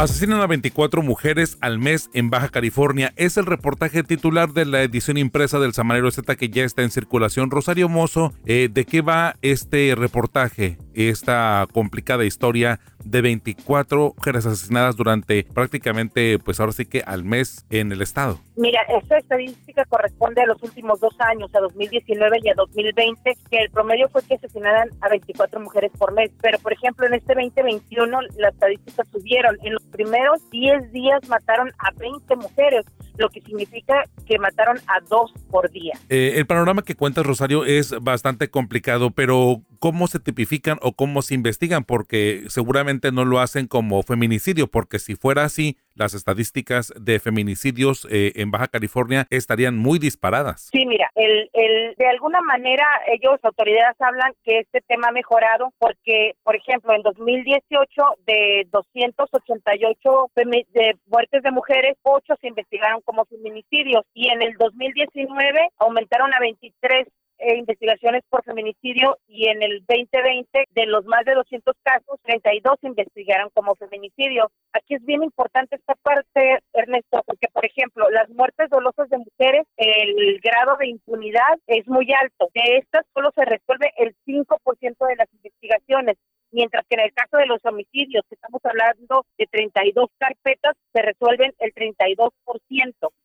Asesinan 0.00 0.40
a 0.40 0.46
24 0.46 1.02
mujeres 1.02 1.58
al 1.60 1.78
mes 1.78 2.08
en 2.14 2.30
Baja 2.30 2.48
California. 2.48 3.12
Es 3.16 3.36
el 3.36 3.44
reportaje 3.44 4.02
titular 4.02 4.54
de 4.54 4.64
la 4.64 4.82
edición 4.82 5.18
impresa 5.18 5.58
del 5.58 5.74
Samanero 5.74 6.10
Z 6.10 6.36
que 6.36 6.48
ya 6.48 6.64
está 6.64 6.80
en 6.80 6.90
circulación. 6.90 7.50
Rosario 7.50 7.90
Mozo, 7.90 8.32
eh, 8.46 8.70
¿de 8.72 8.86
qué 8.86 9.02
va 9.02 9.36
este 9.42 9.94
reportaje? 9.94 10.78
Esta 10.94 11.66
complicada 11.70 12.24
historia 12.24 12.80
de 13.04 13.20
24 13.20 14.14
mujeres 14.16 14.46
asesinadas 14.46 14.96
durante 14.96 15.44
prácticamente, 15.44 16.38
pues 16.38 16.60
ahora 16.60 16.72
sí 16.72 16.86
que 16.86 17.02
al 17.02 17.24
mes 17.24 17.66
en 17.70 17.92
el 17.92 18.02
estado. 18.02 18.40
Mira, 18.56 18.80
esta 18.88 19.18
estadística 19.18 19.84
corresponde 19.86 20.42
a 20.42 20.46
los 20.46 20.62
últimos 20.62 21.00
dos 21.00 21.14
años, 21.20 21.54
a 21.54 21.60
2019 21.60 22.38
y 22.42 22.48
a 22.50 22.54
2020, 22.54 23.38
que 23.50 23.58
el 23.58 23.70
promedio 23.70 24.08
fue 24.08 24.22
que 24.22 24.34
asesinaran 24.34 24.90
a 25.00 25.08
24 25.08 25.60
mujeres 25.60 25.90
por 25.98 26.12
mes. 26.12 26.30
Pero, 26.42 26.58
por 26.58 26.72
ejemplo, 26.72 27.06
en 27.06 27.14
este 27.14 27.34
2021 27.34 28.20
las 28.36 28.52
estadísticas 28.52 29.06
subieron. 29.10 29.56
En 29.62 29.74
los 29.74 29.82
primeros 29.90 30.48
10 30.50 30.92
días 30.92 31.28
mataron 31.28 31.70
a 31.78 31.90
20 31.92 32.36
mujeres 32.36 32.86
lo 33.16 33.28
que 33.28 33.40
significa 33.42 34.04
que 34.26 34.38
mataron 34.38 34.78
a 34.86 35.00
dos 35.08 35.32
por 35.50 35.70
día. 35.70 35.92
Eh, 36.08 36.34
el 36.36 36.46
panorama 36.46 36.82
que 36.82 36.94
cuentas, 36.94 37.26
Rosario, 37.26 37.64
es 37.64 37.94
bastante 38.00 38.48
complicado, 38.48 39.10
pero 39.10 39.62
¿cómo 39.80 40.06
se 40.06 40.20
tipifican 40.20 40.78
o 40.82 40.92
cómo 40.92 41.22
se 41.22 41.34
investigan? 41.34 41.84
Porque 41.84 42.44
seguramente 42.48 43.10
no 43.10 43.24
lo 43.24 43.40
hacen 43.40 43.66
como 43.66 44.02
feminicidio, 44.02 44.68
porque 44.68 44.98
si 44.98 45.16
fuera 45.16 45.44
así, 45.44 45.76
las 45.94 46.14
estadísticas 46.14 46.92
de 46.98 47.18
feminicidios 47.18 48.06
eh, 48.10 48.32
en 48.36 48.50
Baja 48.50 48.68
California 48.68 49.26
estarían 49.30 49.76
muy 49.76 49.98
disparadas. 49.98 50.68
Sí, 50.70 50.86
mira, 50.86 51.10
el, 51.14 51.50
el, 51.52 51.94
de 51.96 52.06
alguna 52.06 52.40
manera 52.42 52.84
ellos, 53.08 53.40
autoridades, 53.42 53.96
hablan 54.00 54.32
que 54.44 54.60
este 54.60 54.82
tema 54.82 55.08
ha 55.08 55.12
mejorado 55.12 55.72
porque, 55.78 56.34
por 56.42 56.54
ejemplo, 56.54 56.94
en 56.94 57.02
2018 57.02 58.02
de 58.26 58.68
288 58.70 60.30
de 60.36 60.96
muertes 61.06 61.42
de 61.42 61.50
mujeres, 61.50 61.96
8 62.02 62.34
se 62.40 62.48
investigaron 62.48 63.00
como 63.02 63.24
feminicidios 63.24 64.04
y 64.14 64.28
en 64.28 64.42
el 64.42 64.54
2019 64.58 65.70
aumentaron 65.78 66.32
a 66.34 66.40
23 66.40 67.06
eh, 67.40 67.56
investigaciones 67.56 68.22
por 68.28 68.44
feminicidio 68.44 69.18
y 69.26 69.48
en 69.48 69.62
el 69.62 69.84
2020 69.86 70.64
de 70.70 70.86
los 70.86 71.04
más 71.06 71.24
de 71.24 71.34
200 71.34 71.74
casos, 71.82 72.18
32 72.22 72.76
se 72.80 72.86
investigaron 72.86 73.50
como 73.54 73.74
feminicidio. 73.76 74.50
Aquí 74.72 74.94
es 74.94 75.04
bien 75.04 75.22
importante 75.22 75.76
esta 75.76 75.94
parte, 76.02 76.58
Ernesto, 76.72 77.22
porque 77.26 77.48
por 77.52 77.64
ejemplo, 77.64 78.08
las 78.10 78.28
muertes 78.30 78.68
dolosas 78.70 79.08
de 79.08 79.18
mujeres, 79.18 79.66
el 79.76 80.40
grado 80.40 80.76
de 80.78 80.88
impunidad 80.88 81.58
es 81.66 81.86
muy 81.88 82.06
alto. 82.12 82.48
De 82.54 82.78
estas 82.78 83.06
solo 83.14 83.30
se 83.34 83.44
resuelve 83.44 83.90
el 83.96 84.14
5% 84.26 85.06
de 85.06 85.16
las 85.16 85.32
investigaciones 85.32 86.16
mientras 86.52 86.86
que 86.88 86.96
en 86.96 87.00
el 87.00 87.12
caso 87.12 87.36
de 87.36 87.46
los 87.46 87.64
homicidios, 87.64 88.24
que 88.28 88.34
estamos 88.34 88.60
hablando 88.64 89.26
de 89.38 89.46
32 89.46 90.08
carpetas, 90.18 90.76
se 90.92 91.02
resuelven 91.02 91.52
el 91.58 91.72
32%. 91.74 92.32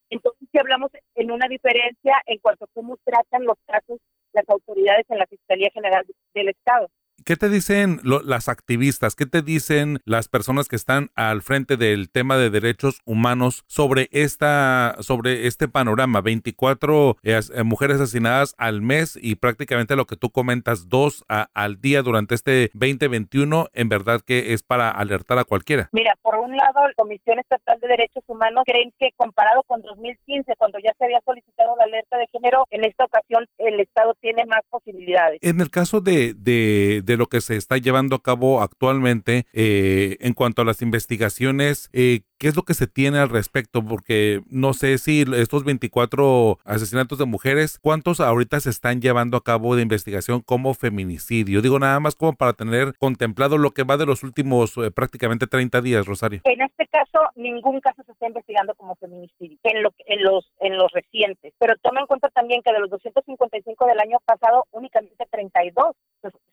Entonces, 0.10 0.48
si 0.52 0.58
hablamos 0.58 0.92
en 1.16 1.32
una 1.32 1.48
diferencia 1.48 2.22
en 2.26 2.40
cuanto 2.40 2.66
a 2.66 2.70
cómo 2.74 2.98
tratan 3.04 3.46
los 3.46 3.58
casos 3.66 4.00
las 4.36 4.48
autoridades 4.50 5.06
en 5.10 5.18
la 5.18 5.28
Fiscalía 5.28 5.70
General 5.74 6.06
del 6.34 6.50
Estado. 6.50 6.90
¿Qué 7.28 7.38
te 7.38 7.50
dicen 7.50 8.02
las 8.04 8.50
activistas? 8.50 9.16
¿Qué 9.16 9.26
te 9.26 9.42
dicen 9.42 9.98
las 10.06 10.28
personas 10.28 10.68
que 10.68 10.76
están 10.76 11.10
al 11.16 11.42
frente 11.42 11.76
del 11.76 12.12
tema 12.12 12.38
de 12.38 12.52
derechos 12.52 13.02
humanos 13.04 13.64
sobre 13.66 14.10
esta, 14.12 14.96
sobre 15.00 15.48
este 15.48 15.68
panorama? 15.68 16.22
24 16.22 17.18
eh, 17.24 17.42
mujeres 17.64 18.00
asesinadas 18.00 18.54
al 18.60 18.84
mes 18.84 19.18
y 19.20 19.38
prácticamente 19.38 19.96
lo 19.96 20.06
que 20.06 20.18
tú 20.18 20.30
comentas, 20.30 20.88
dos 20.88 21.26
al 21.28 21.82
día 21.82 22.04
durante 22.04 22.36
este 22.36 22.70
2021, 22.76 23.70
en 23.74 23.90
verdad 23.90 24.22
que 24.22 24.54
es 24.54 24.62
para 24.62 24.92
alertar 24.92 25.40
a 25.40 25.46
cualquiera. 25.46 25.90
Mira, 25.94 26.16
por 26.22 26.36
un 26.36 26.56
lado, 26.56 26.88
la 26.88 26.94
Comisión 26.96 27.40
Estatal 27.40 27.80
de 27.80 27.88
Derechos 27.88 28.24
Humanos 28.28 28.66
creen 28.68 28.94
que 29.00 29.10
comparado 29.18 29.64
con 29.64 29.82
2015, 29.82 30.54
cuando 30.60 30.78
ya 30.78 30.94
se 31.00 31.06
había 31.06 31.22
solicitado 31.26 31.76
la 31.76 31.86
alerta 31.86 32.20
de 32.20 32.28
género, 32.32 32.68
en 32.70 32.86
esta 32.86 33.06
ocasión 33.06 33.48
el 33.58 33.80
Estado 33.80 34.14
tiene 34.22 34.46
más 34.46 34.62
posibilidades. 34.70 35.40
En 35.42 35.60
el 35.60 35.72
caso 35.72 36.02
de, 36.02 36.36
de 36.36 37.15
lo 37.18 37.28
que 37.28 37.42
se 37.42 37.56
está 37.56 37.78
llevando 37.78 38.16
a 38.16 38.22
cabo 38.22 38.62
actualmente 38.62 39.46
eh, 39.54 40.18
en 40.20 40.34
cuanto 40.34 40.62
a 40.62 40.66
las 40.66 40.82
investigaciones, 40.82 41.90
eh, 41.94 42.22
¿qué 42.38 42.48
es 42.48 42.56
lo 42.56 42.64
que 42.64 42.74
se 42.74 42.88
tiene 42.88 43.20
al 43.20 43.30
respecto? 43.30 43.84
Porque 43.84 44.42
no 44.50 44.74
sé 44.74 44.98
si 44.98 45.26
estos 45.36 45.64
24 45.64 46.60
asesinatos 46.66 47.18
de 47.18 47.26
mujeres, 47.26 47.80
¿cuántos 47.80 48.20
ahorita 48.20 48.60
se 48.60 48.70
están 48.70 49.02
llevando 49.02 49.38
a 49.38 49.44
cabo 49.44 49.76
de 49.76 49.82
investigación 49.82 50.42
como 50.42 50.74
feminicidio? 50.74 51.62
Digo 51.62 51.80
nada 51.80 52.00
más 52.00 52.16
como 52.16 52.34
para 52.34 52.54
tener 52.54 52.94
contemplado 52.98 53.58
lo 53.58 53.72
que 53.72 53.84
va 53.84 53.98
de 53.98 54.06
los 54.06 54.24
últimos 54.24 54.78
eh, 54.78 54.92
prácticamente 54.92 55.48
30 55.48 55.82
días, 55.82 56.06
Rosario. 56.06 56.42
En 56.44 56.62
este 56.62 56.88
caso, 56.88 57.20
ningún 57.36 57.80
caso 57.82 58.04
se 58.04 58.12
está 58.12 58.28
investigando 58.28 58.76
como 58.76 58.96
feminicidio 58.96 59.58
en, 59.64 59.84
lo, 59.84 59.94
en, 60.06 60.24
los, 60.24 60.52
en 60.60 60.78
los 60.78 60.92
recientes. 60.92 61.54
Pero 61.60 61.76
toma 61.82 62.02
en 62.02 62.08
cuenta 62.08 62.30
también 62.30 62.62
que 62.64 62.72
de 62.72 62.80
los 62.80 62.90
255 62.90 63.86
del 63.86 64.00
año 64.00 64.18
pasado, 64.26 64.66
únicamente 64.72 65.26
32 65.30 65.96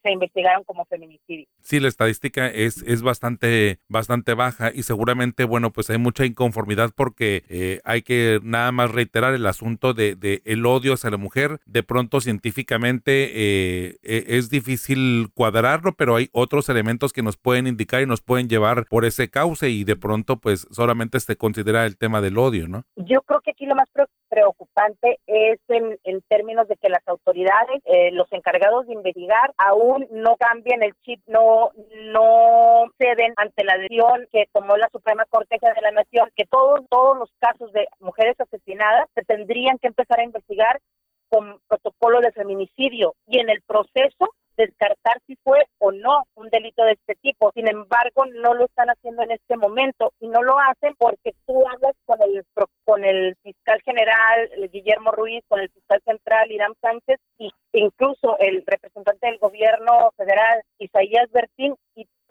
se 0.03 0.11
investigaron 0.11 0.65
como 0.65 0.85
feminicidio. 0.87 1.47
Sí, 1.61 1.81
la 1.81 1.89
estadística 1.89 2.49
es, 2.49 2.83
es 2.83 3.03
bastante, 3.03 3.79
bastante 3.89 4.35
baja 4.35 4.71
y 4.75 4.83
seguramente, 4.83 5.45
bueno, 5.45 5.73
pues 5.73 5.91
hay 5.91 5.99
mucha 5.99 6.25
inconformidad 6.25 6.91
porque 6.95 7.45
eh, 7.49 7.81
hay 7.85 8.03
que 8.03 8.41
nada 8.43 8.73
más 8.73 8.91
reiterar 8.91 9.35
el 9.35 9.47
asunto 9.47 9.95
de, 9.95 10.17
de, 10.17 10.43
el 10.45 10.67
odio 10.67 10.95
hacia 10.95 11.11
la 11.11 11.17
mujer. 11.17 11.61
De 11.67 11.83
pronto 11.83 12.21
científicamente 12.21 13.31
eh, 13.35 13.97
e, 14.03 14.25
es 14.39 14.51
difícil 14.51 15.29
cuadrarlo, 15.35 15.93
pero 15.93 16.17
hay 16.17 16.29
otros 16.33 16.69
elementos 16.69 17.13
que 17.13 17.23
nos 17.23 17.37
pueden 17.37 17.67
indicar 17.67 18.03
y 18.03 18.07
nos 18.07 18.21
pueden 18.21 18.49
llevar 18.49 18.87
por 18.87 19.05
ese 19.05 19.31
cauce 19.31 19.71
y 19.71 19.85
de 19.85 19.97
pronto 19.97 20.39
pues 20.39 20.67
solamente 20.71 21.21
se 21.21 21.37
considera 21.37 21.87
el 21.87 21.97
tema 21.97 22.21
del 22.21 22.39
odio, 22.39 22.69
¿no? 22.69 22.85
Yo 22.97 23.23
creo 23.23 23.41
que 23.41 23.53
aquí 23.53 23.67
lo 23.67 23.75
más 23.75 23.89
preocupante 23.93 24.22
es 25.27 25.61
en, 25.69 25.99
en 26.05 26.23
términos 26.29 26.69
de 26.69 26.77
que 26.77 26.89
las 26.89 27.07
autoridades, 27.07 27.83
eh, 27.85 28.11
los 28.13 28.31
encargados 28.33 28.87
de 28.87 28.95
investigar, 28.95 29.53
aún 29.59 30.07
no 30.11 30.37
cambian 30.37 30.83
el 30.83 30.95
chip, 31.03 31.21
no, 31.27 31.71
no 32.13 32.85
ceden 32.99 33.33
ante 33.37 33.65
la 33.65 33.77
decisión 33.77 34.27
que 34.33 34.47
tomó 34.53 34.77
la 34.77 34.89
Suprema 34.91 35.25
Corte 35.27 35.59
de 35.61 35.83
la 35.83 35.91
Nación, 35.91 36.31
que 36.35 36.47
todos, 36.47 36.81
todos 36.89 37.19
los 37.19 37.31
casos 37.39 37.73
de 37.73 37.87
mujeres 38.01 38.39
asesinadas 38.41 39.09
se 39.15 39.23
tendrían 39.23 39.79
que 39.79 39.89
empezar 39.89 40.21
a 40.21 40.25
investigar 40.25 40.81
con 41.29 41.61
protocolo 41.69 42.21
de 42.21 42.33
feminicidio. 42.33 43.15
Y 43.27 43.39
en 43.39 43.49
el 43.49 43.63
proceso 43.63 44.35
descartar 44.57 45.21
si 45.27 45.37
fue 45.37 45.65
o 45.79 45.93
no 45.93 46.25
un 46.35 46.49
delito 46.51 46.85
de 46.85 46.93
este 46.93 47.15
tipo. 47.17 47.51
Sin 47.55 47.69
embargo, 47.69 48.27
no 48.27 48.55
lo 48.55 48.67
están 48.67 48.89
haciendo 48.89 49.23
en 49.23 49.33
este 49.33 49.57
momento 49.57 50.13
y 50.21 50.29
no 50.29 50.43
lo 50.43 50.59
hacen 50.59 50.95
porque 50.99 51.35
tú 51.47 51.67
hablas 51.69 51.95
con 52.05 52.21
el 52.23 52.45
con 52.85 53.05
el 53.05 53.37
fiscal 53.43 53.81
general 53.83 54.51
Guillermo 54.71 55.13
Ruiz, 55.13 55.45
con 55.49 55.61
el 55.61 55.71
fiscal 55.71 56.01
central 56.05 56.51
Irán 56.51 56.75
Sánchez 56.81 57.19
y 57.39 57.51
incluso 57.73 58.39
el 58.39 58.65
representante 58.67 59.27
del 59.27 59.39
gobierno 59.39 60.11
federal 60.17 60.63
Isaías 60.79 61.31
Bertín 61.33 61.75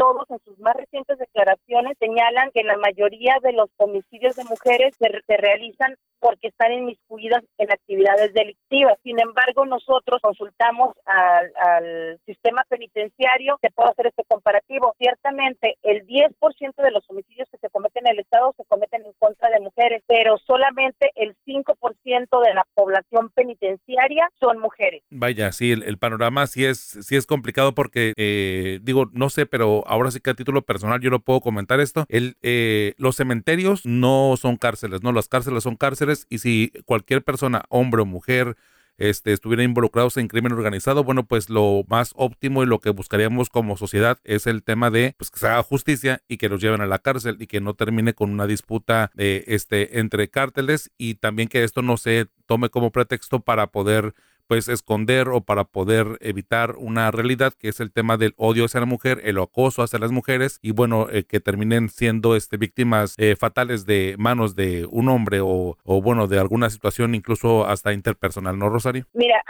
todos 0.02 0.28
en 0.32 0.40
sus 0.44 0.58
más 0.58 0.76
recientes 0.76 1.20
declaraciones 1.20 1.96
señalan 2.00 2.50
que 2.56 2.64
la 2.64 2.76
mayoría 2.78 3.36
de 3.44 3.54
los 3.54 3.70
homicidios 3.78 4.36
de 4.36 4.44
mujeres 4.46 4.96
se, 4.98 5.38
realizan 5.38 5.96
porque 6.20 6.48
están 6.48 6.74
inmiscuidas 6.74 7.44
en 7.60 7.72
actividades 7.72 8.34
delictivas. 8.34 8.98
Sin 9.04 9.20
embargo, 9.20 9.64
nosotros 9.68 10.20
consultamos 10.24 10.96
al, 11.06 12.20
sistema 12.26 12.64
penitenciario, 12.68 13.60
se 13.62 13.70
puede 13.70 13.92
hacer 13.92 14.08
este 14.08 14.24
comparativo. 14.28 14.96
Ciertamente, 14.98 15.78
el 15.84 16.08
10% 16.08 16.82
de 16.82 16.92
los 16.92 17.08
homicidios 17.08 17.48
que 17.52 17.60
se 17.60 17.70
cometen 17.70 17.91
en 18.02 18.08
el 18.08 18.20
Estado 18.20 18.54
se 18.58 18.66
cometen 18.66 19.04
en 19.06 19.14
contra 19.20 19.50
de 19.50 19.60
mujeres, 19.60 20.04
pero 20.08 20.38
solamente 20.46 21.12
el 21.16 21.36
5% 21.46 22.44
de 22.44 22.54
la 22.54 22.66
población 22.74 23.30
penitenciaria 23.30 24.30
son 24.40 24.60
mujeres. 24.60 25.04
Vaya, 25.10 25.52
sí, 25.52 25.72
el, 25.72 25.98
panorama 25.98 26.48
sí 26.48 26.66
es, 26.66 26.80
sí 26.80 27.16
es 27.16 27.26
complicado 27.26 27.74
porque, 27.74 28.14
eh, 28.18 28.80
digo, 28.82 29.10
no 29.14 29.30
sé, 29.30 29.46
pero 29.46 29.84
ahora 29.88 30.12
sí 30.12 30.20
que 30.20 30.32
a 30.32 30.34
título 30.34 30.64
personal 30.64 31.00
yo 31.00 31.10
lo 31.10 31.20
puedo 31.20 31.42
comentar 31.42 31.80
esto, 31.80 32.06
el, 32.10 32.36
eh, 32.42 32.94
los 32.98 33.16
cementerios 33.16 33.86
no 33.86 34.36
son 34.38 34.58
cárceles, 34.58 35.04
no, 35.04 35.12
las 35.12 35.28
cárceles 35.28 35.64
son 35.64 35.76
cárceles 35.76 36.26
y 36.30 36.40
si 36.40 36.72
cualquier 36.86 37.24
persona, 37.24 37.64
hombre 37.70 38.02
o 38.02 38.06
mujer, 38.06 38.56
este, 38.98 39.34
estuvieran 39.34 39.66
involucrados 39.66 40.18
en 40.18 40.28
crimen 40.28 40.52
organizado, 40.54 41.04
bueno, 41.04 41.26
pues 41.26 41.50
lo 41.50 41.84
más 41.88 42.14
óptimo 42.16 42.64
y 42.64 42.66
lo 42.66 42.80
que 42.80 42.92
buscaríamos 42.92 43.50
como 43.50 43.78
sociedad 43.78 44.20
es 44.24 44.48
el 44.48 44.64
tema 44.64 44.92
de 44.92 45.16
pues, 45.18 45.32
que 45.32 45.40
se 45.40 45.48
haga 45.48 45.64
justicia 45.64 46.22
y 46.28 46.38
que 46.38 46.50
los 46.50 46.62
lleven 46.62 46.82
a 46.82 46.86
la 46.86 47.00
cárcel 47.00 47.38
y 47.40 47.48
que 47.48 47.62
no 47.62 47.74
termine 47.74 48.14
con 48.14 48.30
una 48.30 48.48
disputa 48.48 49.12
de, 49.14 49.44
este, 49.48 50.00
entre 50.00 50.30
cárteles 50.30 50.92
y 50.98 51.16
también 51.16 51.50
que 51.50 51.64
esto 51.64 51.82
no 51.82 51.98
se 51.98 52.28
tome 52.46 52.70
como 52.70 52.92
pretexto 52.92 53.40
para 53.40 53.68
poder 53.68 54.14
pues 54.52 54.68
esconder 54.68 55.30
o 55.30 55.40
para 55.40 55.64
poder 55.64 56.18
evitar 56.20 56.76
una 56.76 57.10
realidad 57.10 57.54
que 57.58 57.70
es 57.70 57.80
el 57.80 57.94
tema 57.94 58.18
del 58.18 58.34
odio 58.36 58.66
hacia 58.66 58.82
la 58.82 58.86
mujer, 58.86 59.22
el 59.24 59.40
acoso 59.40 59.82
hacia 59.82 59.98
las 59.98 60.12
mujeres 60.12 60.60
y 60.62 60.74
bueno, 60.74 61.08
eh, 61.10 61.24
que 61.24 61.40
terminen 61.40 61.88
siendo 61.88 62.36
este, 62.36 62.58
víctimas 62.58 63.16
eh, 63.18 63.38
fatales 63.38 63.86
de 63.86 64.16
manos 64.18 64.54
de 64.58 64.86
un 64.92 65.08
hombre 65.08 65.40
o, 65.42 65.78
bueno, 65.86 66.28
de 66.28 66.38
alguna 66.38 66.70
situación 66.70 67.16
incluso 67.16 67.66
hasta 67.66 67.94
interpersonal, 67.94 68.60
¿no, 68.60 68.68
Rosario? 68.68 69.06
Mira, 69.14 69.42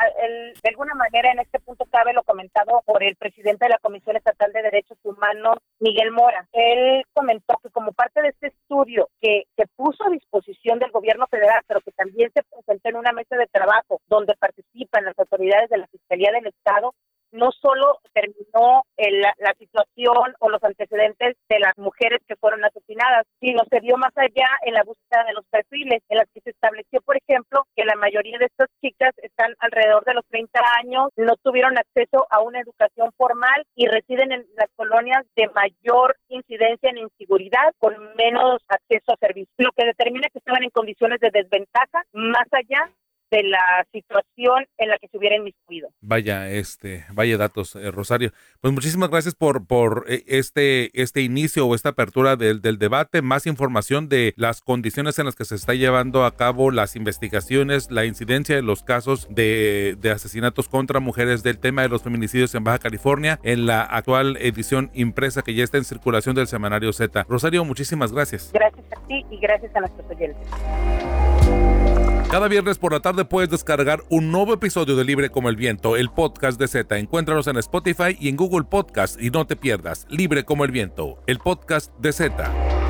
de 0.62 0.70
alguna 0.70 0.94
manera 0.94 1.32
en 1.32 1.40
este 1.40 1.60
punto 1.60 1.86
cabe 1.86 2.14
lo 2.14 2.22
comentado 2.22 2.84
por 2.86 3.02
el 3.02 3.16
presidente 3.16 3.66
de 3.66 3.70
la 3.70 3.80
Comisión 3.80 4.16
Estatal 4.16 4.54
de 4.54 4.62
Derechos 4.62 5.00
Humanos, 5.04 5.58
Miguel 5.80 6.12
Mora. 6.12 6.48
Él 6.52 7.04
comentó 7.14 7.58
que 7.64 7.70
como 7.72 7.92
parte 7.94 8.22
de 8.22 8.30
este 8.30 8.48
estudio 8.48 9.10
que 9.20 9.46
se 9.56 9.66
puso 9.76 10.06
a 10.06 10.12
disposición 10.12 10.78
del 10.78 10.92
gobierno 10.92 11.26
federal, 11.26 11.62
pero 11.68 11.82
que 11.82 11.92
también 11.92 12.32
se 12.34 12.44
presentó 12.44 12.90
en 12.90 12.98
una 12.98 13.14
mesa 13.14 13.36
de 13.36 13.48
trabajo 13.48 14.00
donde 14.08 14.36
participan 14.92 15.06
las 15.06 15.20
autoridades 15.20 15.70
de 15.70 15.78
la 15.78 15.88
Fiscalía 15.88 16.32
del 16.32 16.48
Estado, 16.48 16.94
no 17.32 17.50
solo 17.54 18.00
terminó 18.14 18.84
la 18.98 19.54
situación 19.58 20.34
o 20.40 20.50
los 20.50 20.62
antecedentes 20.66 21.38
de 21.48 21.60
las 21.60 21.78
mujeres 21.78 22.20
que 22.28 22.36
fueron 22.36 22.66
asesinadas, 22.66 23.26
sino 23.40 23.64
se 23.70 23.80
dio 23.80 23.96
más 23.96 24.12
allá 24.18 24.48
en 24.66 24.74
la 24.74 24.84
búsqueda 24.84 25.24
de 25.26 25.34
los 25.34 25.46
perfiles, 25.46 26.04
en 26.10 26.18
las 26.18 26.28
que 26.34 26.42
se 26.42 26.50
estableció, 26.50 27.00
por 27.02 27.16
ejemplo, 27.16 27.66
que 27.74 27.86
la 27.86 27.96
mayoría 27.96 28.38
de 28.38 28.48
estas 28.48 28.68
chicas 28.82 29.14
están 29.24 29.56
alrededor 29.60 30.04
de 30.04 30.14
los 30.14 30.26
30 30.28 30.60
años, 30.84 31.08
no 31.16 31.38
tuvieron 31.42 31.78
acceso 31.78 32.28
a 32.30 32.42
una 32.42 32.60
educación 32.60 33.14
formal 33.16 33.64
y 33.76 33.88
residen 33.88 34.34
en 34.34 34.46
las 34.58 34.70
colonias 34.76 35.26
de 35.38 35.48
mayor 35.56 36.18
incidencia 36.28 36.90
en 36.90 36.98
inseguridad, 36.98 37.74
con 37.80 37.96
menos 38.16 38.62
acceso 38.68 39.14
a 39.14 39.26
servicios, 39.26 39.56
lo 39.58 39.72
que 39.72 39.86
determina 39.86 40.28
que 40.28 40.40
estaban 40.40 40.64
en 40.64 40.70
condiciones 40.70 41.22
de 41.22 41.32
desventaja, 41.32 42.04
más 42.12 42.48
allá 42.52 42.92
de 43.32 43.44
la 43.44 43.88
situación 43.92 44.66
en 44.78 44.90
la 44.90 44.98
que 45.00 45.08
se 45.08 45.18
hubiera 45.18 45.38
inmiscuido. 45.38 45.90
Vaya, 46.02 46.50
este, 46.50 47.06
vaya 47.14 47.38
datos, 47.38 47.76
eh, 47.76 47.90
Rosario. 47.90 48.32
Pues 48.60 48.74
muchísimas 48.74 49.10
gracias 49.10 49.36
por, 49.36 49.66
por 49.66 50.06
eh, 50.10 50.24
este, 50.28 51.02
este 51.02 51.22
inicio 51.22 51.66
o 51.66 51.74
esta 51.74 51.90
apertura 51.90 52.36
del, 52.36 52.62
del, 52.62 52.78
debate, 52.78 53.22
más 53.22 53.48
información 53.48 54.10
de 54.10 54.34
las 54.36 54.62
condiciones 54.62 55.18
en 55.18 55.26
las 55.26 55.36
que 55.36 55.46
se 55.46 55.56
está 55.56 55.74
llevando 55.74 56.26
a 56.26 56.36
cabo 56.36 56.72
las 56.72 56.96
investigaciones, 56.96 57.90
la 57.90 58.06
incidencia 58.06 58.56
de 58.56 58.62
los 58.62 58.84
casos 58.84 59.28
de, 59.30 59.96
de 60.00 60.12
asesinatos 60.12 60.68
contra 60.68 61.00
mujeres, 61.00 61.42
del 61.42 61.60
tema 61.60 61.84
de 61.84 61.90
los 61.90 62.04
feminicidios 62.04 62.54
en 62.54 62.66
Baja 62.66 62.80
California, 62.80 63.40
en 63.44 63.66
la 63.66 63.82
actual 63.84 64.38
edición 64.42 64.92
impresa 64.94 65.42
que 65.42 65.54
ya 65.54 65.64
está 65.64 65.78
en 65.78 65.86
circulación 65.86 66.36
del 66.36 66.48
semanario 66.48 66.92
Z. 66.92 67.26
Rosario, 67.30 67.64
muchísimas 67.64 68.12
gracias. 68.12 68.52
Gracias 68.52 68.86
a 68.92 69.08
ti 69.08 69.26
y 69.32 69.38
gracias 69.40 69.74
a 69.76 69.80
nuestros 69.80 70.10
oyentes. 70.10 70.48
Cada 72.32 72.48
viernes 72.48 72.78
por 72.78 72.94
la 72.94 73.02
tarde 73.02 73.26
puedes 73.26 73.50
descargar 73.50 74.04
un 74.10 74.32
nuevo 74.32 74.54
episodio 74.54 74.96
de 74.96 75.04
Libre 75.04 75.30
como 75.30 75.50
el 75.50 75.58
Viento, 75.58 75.98
el 75.98 76.10
podcast 76.10 76.58
de 76.58 76.70
Z. 76.70 76.98
Encuéntranos 76.98 77.46
en 77.48 77.58
Spotify 77.58 78.16
y 78.18 78.30
en 78.30 78.38
Google 78.38 78.64
Podcast 78.64 79.22
y 79.22 79.32
no 79.32 79.46
te 79.46 79.58
pierdas 79.58 80.08
Libre 80.10 80.46
como 80.46 80.64
el 80.64 80.72
Viento, 80.72 81.22
el 81.28 81.40
podcast 81.40 81.94
de 82.00 82.14
Z. 82.14 82.81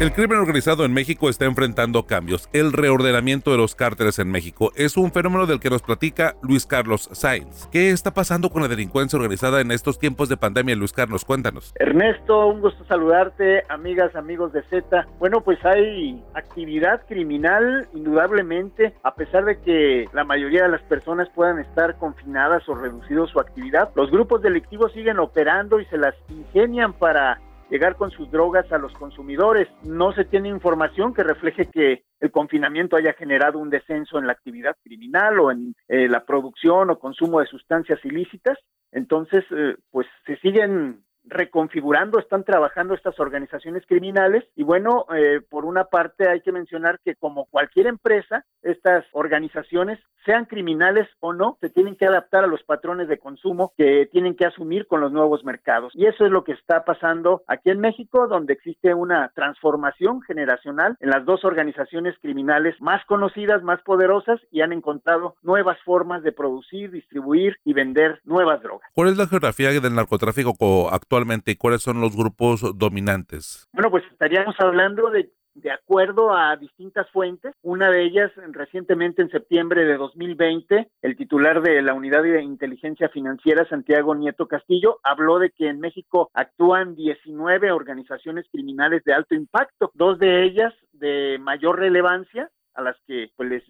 El 0.00 0.12
crimen 0.12 0.38
organizado 0.38 0.84
en 0.84 0.94
México 0.94 1.28
está 1.28 1.44
enfrentando 1.44 2.06
cambios. 2.06 2.48
El 2.52 2.72
reordenamiento 2.72 3.50
de 3.50 3.56
los 3.56 3.74
cárteles 3.74 4.20
en 4.20 4.30
México 4.30 4.70
es 4.76 4.96
un 4.96 5.10
fenómeno 5.10 5.44
del 5.44 5.58
que 5.58 5.70
nos 5.70 5.82
platica 5.82 6.36
Luis 6.40 6.66
Carlos 6.66 7.08
Sainz. 7.10 7.66
¿Qué 7.72 7.90
está 7.90 8.14
pasando 8.14 8.50
con 8.50 8.62
la 8.62 8.68
delincuencia 8.68 9.16
organizada 9.16 9.60
en 9.60 9.72
estos 9.72 9.98
tiempos 9.98 10.28
de 10.28 10.36
pandemia, 10.36 10.76
Luis 10.76 10.92
Carlos? 10.92 11.24
Cuéntanos. 11.24 11.72
Ernesto, 11.80 12.46
un 12.46 12.60
gusto 12.60 12.84
saludarte, 12.84 13.64
amigas, 13.68 14.14
amigos 14.14 14.52
de 14.52 14.62
Z. 14.70 15.04
Bueno, 15.18 15.40
pues 15.40 15.58
hay 15.64 16.22
actividad 16.32 17.04
criminal, 17.08 17.88
indudablemente, 17.92 18.94
a 19.02 19.16
pesar 19.16 19.46
de 19.46 19.60
que 19.62 20.04
la 20.12 20.22
mayoría 20.22 20.62
de 20.62 20.68
las 20.68 20.82
personas 20.82 21.28
puedan 21.34 21.58
estar 21.58 21.98
confinadas 21.98 22.68
o 22.68 22.76
reducido 22.76 23.26
su 23.26 23.40
actividad. 23.40 23.90
Los 23.96 24.12
grupos 24.12 24.42
delictivos 24.42 24.92
siguen 24.92 25.18
operando 25.18 25.80
y 25.80 25.86
se 25.86 25.98
las 25.98 26.14
ingenian 26.28 26.92
para 26.92 27.40
llegar 27.70 27.96
con 27.96 28.10
sus 28.10 28.30
drogas 28.30 28.70
a 28.72 28.78
los 28.78 28.92
consumidores. 28.94 29.68
No 29.82 30.12
se 30.12 30.24
tiene 30.24 30.48
información 30.48 31.14
que 31.14 31.22
refleje 31.22 31.66
que 31.70 32.04
el 32.20 32.30
confinamiento 32.30 32.96
haya 32.96 33.12
generado 33.12 33.58
un 33.58 33.70
descenso 33.70 34.18
en 34.18 34.26
la 34.26 34.32
actividad 34.32 34.76
criminal 34.82 35.38
o 35.40 35.50
en 35.50 35.74
eh, 35.88 36.08
la 36.08 36.24
producción 36.24 36.90
o 36.90 36.98
consumo 36.98 37.40
de 37.40 37.46
sustancias 37.46 38.04
ilícitas. 38.04 38.58
Entonces, 38.92 39.44
eh, 39.50 39.76
pues 39.90 40.06
se 40.26 40.36
siguen 40.36 41.04
reconfigurando, 41.28 42.18
están 42.18 42.44
trabajando 42.44 42.94
estas 42.94 43.18
organizaciones 43.20 43.84
criminales 43.86 44.44
y 44.56 44.62
bueno, 44.62 45.06
eh, 45.14 45.40
por 45.48 45.64
una 45.64 45.84
parte 45.84 46.28
hay 46.28 46.40
que 46.40 46.52
mencionar 46.52 47.00
que 47.04 47.14
como 47.14 47.46
cualquier 47.46 47.86
empresa, 47.86 48.44
estas 48.62 49.04
organizaciones, 49.12 49.98
sean 50.24 50.44
criminales 50.44 51.08
o 51.20 51.32
no, 51.32 51.56
se 51.60 51.70
tienen 51.70 51.96
que 51.96 52.06
adaptar 52.06 52.44
a 52.44 52.48
los 52.48 52.62
patrones 52.62 53.08
de 53.08 53.18
consumo 53.18 53.72
que 53.78 54.08
tienen 54.12 54.36
que 54.36 54.44
asumir 54.44 54.86
con 54.86 55.00
los 55.00 55.10
nuevos 55.10 55.42
mercados. 55.44 55.92
Y 55.94 56.04
eso 56.04 56.26
es 56.26 56.30
lo 56.30 56.44
que 56.44 56.52
está 56.52 56.84
pasando 56.84 57.42
aquí 57.46 57.70
en 57.70 57.80
México, 57.80 58.26
donde 58.28 58.52
existe 58.52 58.92
una 58.92 59.32
transformación 59.34 60.20
generacional 60.22 60.96
en 61.00 61.10
las 61.10 61.24
dos 61.24 61.44
organizaciones 61.44 62.14
criminales 62.20 62.74
más 62.80 63.04
conocidas, 63.06 63.62
más 63.62 63.80
poderosas 63.82 64.40
y 64.50 64.60
han 64.60 64.72
encontrado 64.72 65.36
nuevas 65.42 65.78
formas 65.84 66.22
de 66.22 66.32
producir, 66.32 66.90
distribuir 66.90 67.56
y 67.64 67.72
vender 67.72 68.20
nuevas 68.24 68.62
drogas. 68.62 68.90
¿Cuál 68.94 69.08
es 69.08 69.16
la 69.16 69.26
geografía 69.26 69.70
del 69.70 69.94
narcotráfico 69.94 70.90
actual? 70.90 71.17
Cuáles 71.58 71.82
son 71.82 72.00
los 72.00 72.16
grupos 72.16 72.78
dominantes? 72.78 73.68
Bueno, 73.72 73.90
pues 73.90 74.04
estaríamos 74.10 74.54
hablando 74.58 75.10
de 75.10 75.30
de 75.60 75.70
acuerdo 75.70 76.34
a 76.34 76.56
distintas 76.56 77.10
fuentes. 77.10 77.54
Una 77.62 77.90
de 77.90 78.04
ellas, 78.04 78.30
recientemente 78.52 79.22
en 79.22 79.30
septiembre 79.30 79.84
de 79.84 79.96
2020, 79.96 80.88
el 81.02 81.16
titular 81.16 81.62
de 81.62 81.82
la 81.82 81.94
Unidad 81.94 82.22
de 82.22 82.42
Inteligencia 82.42 83.08
Financiera, 83.08 83.68
Santiago 83.68 84.14
Nieto 84.14 84.46
Castillo, 84.46 85.00
habló 85.02 85.38
de 85.38 85.50
que 85.50 85.68
en 85.68 85.80
México 85.80 86.30
actúan 86.34 86.94
19 86.94 87.72
organizaciones 87.72 88.46
criminales 88.50 89.02
de 89.04 89.14
alto 89.14 89.34
impacto, 89.34 89.90
dos 89.94 90.18
de 90.18 90.44
ellas 90.44 90.72
de 90.92 91.38
mayor 91.40 91.78
relevancia, 91.78 92.50
a 92.74 92.82
las 92.82 92.96
que 93.06 93.30
pues, 93.36 93.48
les 93.48 93.64